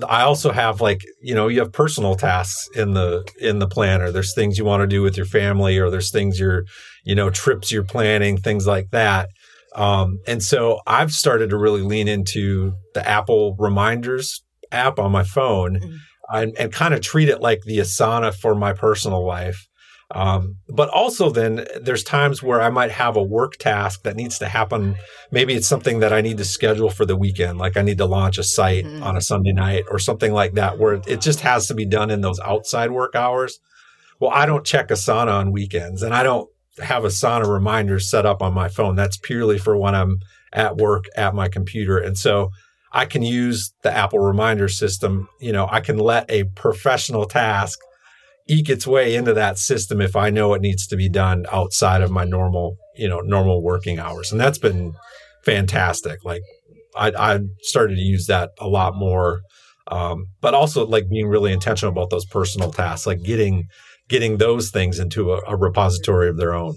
I 0.08 0.22
also 0.22 0.52
have 0.52 0.80
like 0.80 1.00
you 1.20 1.34
know 1.34 1.48
you 1.48 1.60
have 1.60 1.72
personal 1.72 2.14
tasks 2.14 2.68
in 2.76 2.94
the 2.94 3.28
in 3.40 3.58
the 3.58 3.66
planner. 3.66 4.12
There's 4.12 4.34
things 4.34 4.58
you 4.58 4.64
want 4.64 4.82
to 4.82 4.86
do 4.86 5.02
with 5.02 5.16
your 5.16 5.26
family, 5.26 5.78
or 5.78 5.90
there's 5.90 6.12
things 6.12 6.38
you're 6.38 6.64
you 7.04 7.14
know 7.14 7.30
trips 7.30 7.72
you're 7.72 7.84
planning, 7.84 8.36
things 8.36 8.66
like 8.66 8.90
that. 8.90 9.28
Um, 9.74 10.18
and 10.26 10.42
so 10.42 10.80
I've 10.86 11.12
started 11.12 11.50
to 11.50 11.58
really 11.58 11.82
lean 11.82 12.08
into 12.08 12.74
the 12.94 13.06
Apple 13.08 13.56
Reminders 13.58 14.42
app 14.72 14.98
on 14.98 15.10
my 15.10 15.24
phone 15.24 15.80
Mm. 15.80 15.98
And, 16.30 16.56
and 16.58 16.72
kind 16.72 16.94
of 16.94 17.00
treat 17.00 17.28
it 17.28 17.40
like 17.40 17.62
the 17.62 17.78
Asana 17.78 18.34
for 18.34 18.54
my 18.54 18.72
personal 18.72 19.24
life. 19.26 19.66
Um, 20.12 20.56
but 20.68 20.88
also, 20.88 21.30
then 21.30 21.66
there's 21.80 22.02
times 22.02 22.42
where 22.42 22.60
I 22.60 22.68
might 22.68 22.90
have 22.90 23.16
a 23.16 23.22
work 23.22 23.56
task 23.58 24.02
that 24.02 24.16
needs 24.16 24.38
to 24.40 24.48
happen. 24.48 24.96
Maybe 25.30 25.54
it's 25.54 25.68
something 25.68 26.00
that 26.00 26.12
I 26.12 26.20
need 26.20 26.38
to 26.38 26.44
schedule 26.44 26.90
for 26.90 27.06
the 27.06 27.16
weekend, 27.16 27.58
like 27.58 27.76
I 27.76 27.82
need 27.82 27.98
to 27.98 28.06
launch 28.06 28.36
a 28.36 28.42
site 28.42 28.84
Mhm. 28.84 29.02
on 29.04 29.16
a 29.16 29.20
Sunday 29.20 29.52
night 29.52 29.84
or 29.88 30.00
something 30.00 30.32
like 30.32 30.54
that, 30.54 30.78
where 30.80 31.00
it 31.06 31.20
just 31.20 31.40
has 31.40 31.68
to 31.68 31.74
be 31.74 31.86
done 31.86 32.10
in 32.10 32.22
those 32.22 32.40
outside 32.40 32.90
work 32.90 33.14
hours. 33.14 33.60
Well, 34.18 34.32
I 34.34 34.46
don't 34.46 34.66
check 34.66 34.88
Asana 34.88 35.32
on 35.32 35.52
weekends 35.52 36.02
and 36.02 36.12
I 36.12 36.24
don't 36.24 36.48
have 36.80 37.04
Asana 37.04 37.46
reminders 37.46 38.10
set 38.10 38.26
up 38.26 38.42
on 38.42 38.52
my 38.52 38.68
phone. 38.68 38.96
That's 38.96 39.16
purely 39.16 39.58
for 39.58 39.76
when 39.76 39.94
I'm 39.94 40.18
at 40.52 40.76
work 40.76 41.04
at 41.16 41.34
my 41.36 41.48
computer. 41.48 41.98
And 41.98 42.18
so 42.18 42.50
I 42.92 43.04
can 43.04 43.22
use 43.22 43.72
the 43.82 43.92
Apple 43.92 44.18
reminder 44.18 44.68
system. 44.68 45.28
You 45.40 45.52
know, 45.52 45.68
I 45.70 45.80
can 45.80 45.98
let 45.98 46.30
a 46.30 46.44
professional 46.44 47.24
task 47.24 47.78
eke 48.48 48.68
its 48.68 48.86
way 48.86 49.14
into 49.14 49.32
that 49.34 49.58
system 49.58 50.00
if 50.00 50.16
I 50.16 50.30
know 50.30 50.54
it 50.54 50.62
needs 50.62 50.86
to 50.88 50.96
be 50.96 51.08
done 51.08 51.46
outside 51.52 52.02
of 52.02 52.10
my 52.10 52.24
normal, 52.24 52.76
you 52.96 53.08
know, 53.08 53.20
normal 53.20 53.62
working 53.62 53.98
hours. 53.98 54.32
And 54.32 54.40
that's 54.40 54.58
been 54.58 54.94
fantastic. 55.44 56.24
Like 56.24 56.42
I, 56.96 57.12
I 57.16 57.40
started 57.62 57.94
to 57.96 58.02
use 58.02 58.26
that 58.26 58.50
a 58.58 58.66
lot 58.66 58.96
more. 58.96 59.40
Um, 59.86 60.26
but 60.40 60.54
also 60.54 60.86
like 60.86 61.08
being 61.08 61.26
really 61.26 61.52
intentional 61.52 61.92
about 61.92 62.10
those 62.10 62.26
personal 62.26 62.70
tasks, 62.70 63.06
like 63.06 63.22
getting 63.22 63.66
getting 64.08 64.38
those 64.38 64.70
things 64.70 64.98
into 64.98 65.32
a, 65.32 65.40
a 65.46 65.56
repository 65.56 66.28
of 66.28 66.36
their 66.36 66.52
own. 66.52 66.74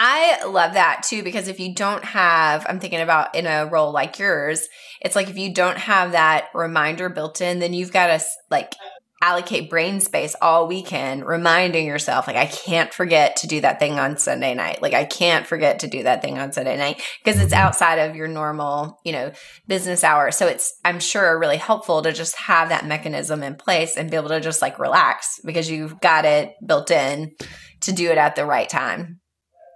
I 0.00 0.44
love 0.44 0.74
that 0.74 1.02
too 1.02 1.24
because 1.24 1.48
if 1.48 1.58
you 1.58 1.74
don't 1.74 2.04
have, 2.04 2.64
I'm 2.68 2.78
thinking 2.78 3.00
about 3.00 3.34
in 3.34 3.48
a 3.48 3.66
role 3.66 3.90
like 3.90 4.20
yours, 4.20 4.68
it's 5.00 5.16
like 5.16 5.28
if 5.28 5.36
you 5.36 5.52
don't 5.52 5.76
have 5.76 6.12
that 6.12 6.50
reminder 6.54 7.08
built 7.08 7.40
in, 7.40 7.58
then 7.58 7.72
you've 7.72 7.90
got 7.90 8.06
to 8.06 8.24
like 8.48 8.74
allocate 9.20 9.68
brain 9.68 9.98
space 9.98 10.36
all 10.40 10.68
weekend 10.68 11.26
reminding 11.26 11.84
yourself 11.84 12.28
like 12.28 12.36
I 12.36 12.46
can't 12.46 12.94
forget 12.94 13.34
to 13.38 13.48
do 13.48 13.60
that 13.62 13.80
thing 13.80 13.98
on 13.98 14.18
Sunday 14.18 14.54
night. 14.54 14.80
Like 14.80 14.94
I 14.94 15.04
can't 15.04 15.48
forget 15.48 15.80
to 15.80 15.88
do 15.88 16.04
that 16.04 16.22
thing 16.22 16.38
on 16.38 16.52
Sunday 16.52 16.76
night 16.76 17.02
because 17.24 17.40
it's 17.40 17.52
outside 17.52 17.96
of 17.96 18.14
your 18.14 18.28
normal, 18.28 19.00
you 19.04 19.10
know, 19.10 19.32
business 19.66 20.04
hour. 20.04 20.30
So 20.30 20.46
it's 20.46 20.72
I'm 20.84 21.00
sure 21.00 21.40
really 21.40 21.56
helpful 21.56 22.02
to 22.02 22.12
just 22.12 22.36
have 22.36 22.68
that 22.68 22.86
mechanism 22.86 23.42
in 23.42 23.56
place 23.56 23.96
and 23.96 24.12
be 24.12 24.16
able 24.16 24.28
to 24.28 24.38
just 24.38 24.62
like 24.62 24.78
relax 24.78 25.40
because 25.44 25.68
you've 25.68 26.00
got 26.00 26.24
it 26.24 26.54
built 26.64 26.92
in 26.92 27.32
to 27.80 27.90
do 27.90 28.12
it 28.12 28.18
at 28.18 28.36
the 28.36 28.46
right 28.46 28.68
time. 28.68 29.18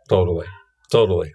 Totally. 0.08 0.46
Totally. 0.90 1.32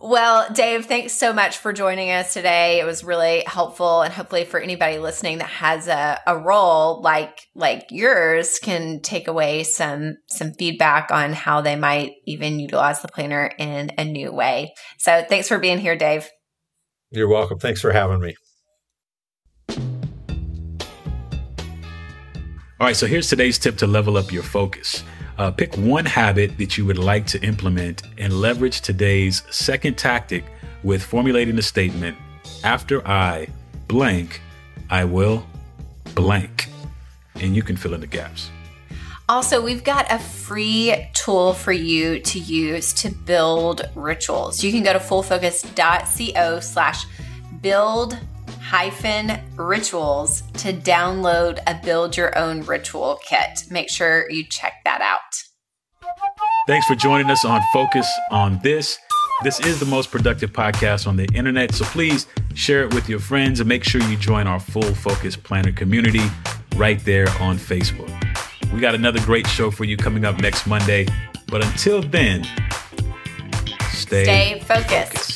Well, 0.00 0.52
Dave, 0.52 0.86
thanks 0.86 1.14
so 1.14 1.32
much 1.32 1.56
for 1.56 1.72
joining 1.72 2.10
us 2.10 2.34
today. 2.34 2.80
It 2.80 2.84
was 2.84 3.02
really 3.02 3.42
helpful 3.46 4.02
and 4.02 4.12
hopefully 4.12 4.44
for 4.44 4.60
anybody 4.60 4.98
listening 4.98 5.38
that 5.38 5.48
has 5.48 5.88
a, 5.88 6.20
a 6.26 6.36
role 6.36 7.00
like 7.00 7.38
like 7.54 7.86
yours 7.90 8.58
can 8.58 9.00
take 9.00 9.26
away 9.26 9.62
some 9.62 10.16
some 10.26 10.52
feedback 10.52 11.10
on 11.10 11.32
how 11.32 11.62
they 11.62 11.76
might 11.76 12.12
even 12.26 12.60
utilize 12.60 13.00
the 13.00 13.08
planner 13.08 13.50
in 13.58 13.90
a 13.96 14.04
new 14.04 14.32
way. 14.32 14.74
So 14.98 15.24
thanks 15.26 15.48
for 15.48 15.58
being 15.58 15.78
here, 15.78 15.96
Dave. 15.96 16.28
You're 17.10 17.28
welcome. 17.28 17.58
Thanks 17.58 17.80
for 17.80 17.92
having 17.92 18.20
me. 18.20 18.34
All 22.78 22.86
right, 22.86 22.96
so 22.96 23.06
here's 23.06 23.30
today's 23.30 23.58
tip 23.58 23.78
to 23.78 23.86
level 23.86 24.18
up 24.18 24.30
your 24.30 24.42
focus. 24.42 25.02
Uh, 25.38 25.50
pick 25.50 25.74
one 25.76 26.04
habit 26.04 26.56
that 26.58 26.78
you 26.78 26.86
would 26.86 26.98
like 26.98 27.26
to 27.26 27.42
implement 27.42 28.02
and 28.18 28.32
leverage 28.32 28.80
today's 28.80 29.42
second 29.50 29.98
tactic 29.98 30.44
with 30.82 31.02
formulating 31.02 31.56
the 31.56 31.62
statement 31.62 32.16
after 32.64 33.06
I 33.06 33.48
blank, 33.88 34.40
I 34.88 35.04
will 35.04 35.46
blank. 36.14 36.68
And 37.34 37.54
you 37.54 37.62
can 37.62 37.76
fill 37.76 37.92
in 37.94 38.00
the 38.00 38.06
gaps. 38.06 38.50
Also, 39.28 39.60
we've 39.60 39.82
got 39.82 40.06
a 40.10 40.18
free 40.20 41.08
tool 41.12 41.52
for 41.52 41.72
you 41.72 42.20
to 42.20 42.38
use 42.38 42.92
to 42.94 43.10
build 43.10 43.90
rituals. 43.96 44.62
You 44.62 44.70
can 44.70 44.84
go 44.84 44.92
to 44.92 45.00
fullfocus.co 45.00 46.60
slash 46.60 47.04
build 47.60 48.18
hyphen 48.66 49.38
rituals 49.54 50.42
to 50.54 50.72
download 50.72 51.60
a 51.68 51.80
build 51.84 52.16
your 52.16 52.36
own 52.36 52.62
ritual 52.62 53.16
kit. 53.24 53.62
Make 53.70 53.88
sure 53.88 54.28
you 54.28 54.44
check 54.44 54.72
that 54.84 55.00
out. 55.00 55.20
Thanks 56.66 56.84
for 56.88 56.96
joining 56.96 57.30
us 57.30 57.44
on 57.44 57.62
Focus 57.72 58.12
on 58.32 58.58
This. 58.64 58.98
This 59.44 59.60
is 59.60 59.78
the 59.78 59.86
most 59.86 60.10
productive 60.10 60.52
podcast 60.52 61.06
on 61.06 61.14
the 61.14 61.26
internet, 61.32 61.74
so 61.74 61.84
please 61.84 62.26
share 62.54 62.82
it 62.82 62.92
with 62.92 63.08
your 63.08 63.20
friends 63.20 63.60
and 63.60 63.68
make 63.68 63.84
sure 63.84 64.00
you 64.02 64.16
join 64.16 64.48
our 64.48 64.58
full 64.58 64.94
focus 64.96 65.36
planner 65.36 65.70
community 65.70 66.24
right 66.74 66.98
there 67.04 67.28
on 67.40 67.58
Facebook. 67.58 68.10
We 68.72 68.80
got 68.80 68.96
another 68.96 69.20
great 69.20 69.46
show 69.46 69.70
for 69.70 69.84
you 69.84 69.96
coming 69.96 70.24
up 70.24 70.40
next 70.40 70.66
Monday, 70.66 71.06
but 71.46 71.64
until 71.64 72.02
then, 72.02 72.42
stay, 73.92 74.24
stay 74.24 74.60
focused. 74.66 74.96
focused. 75.06 75.35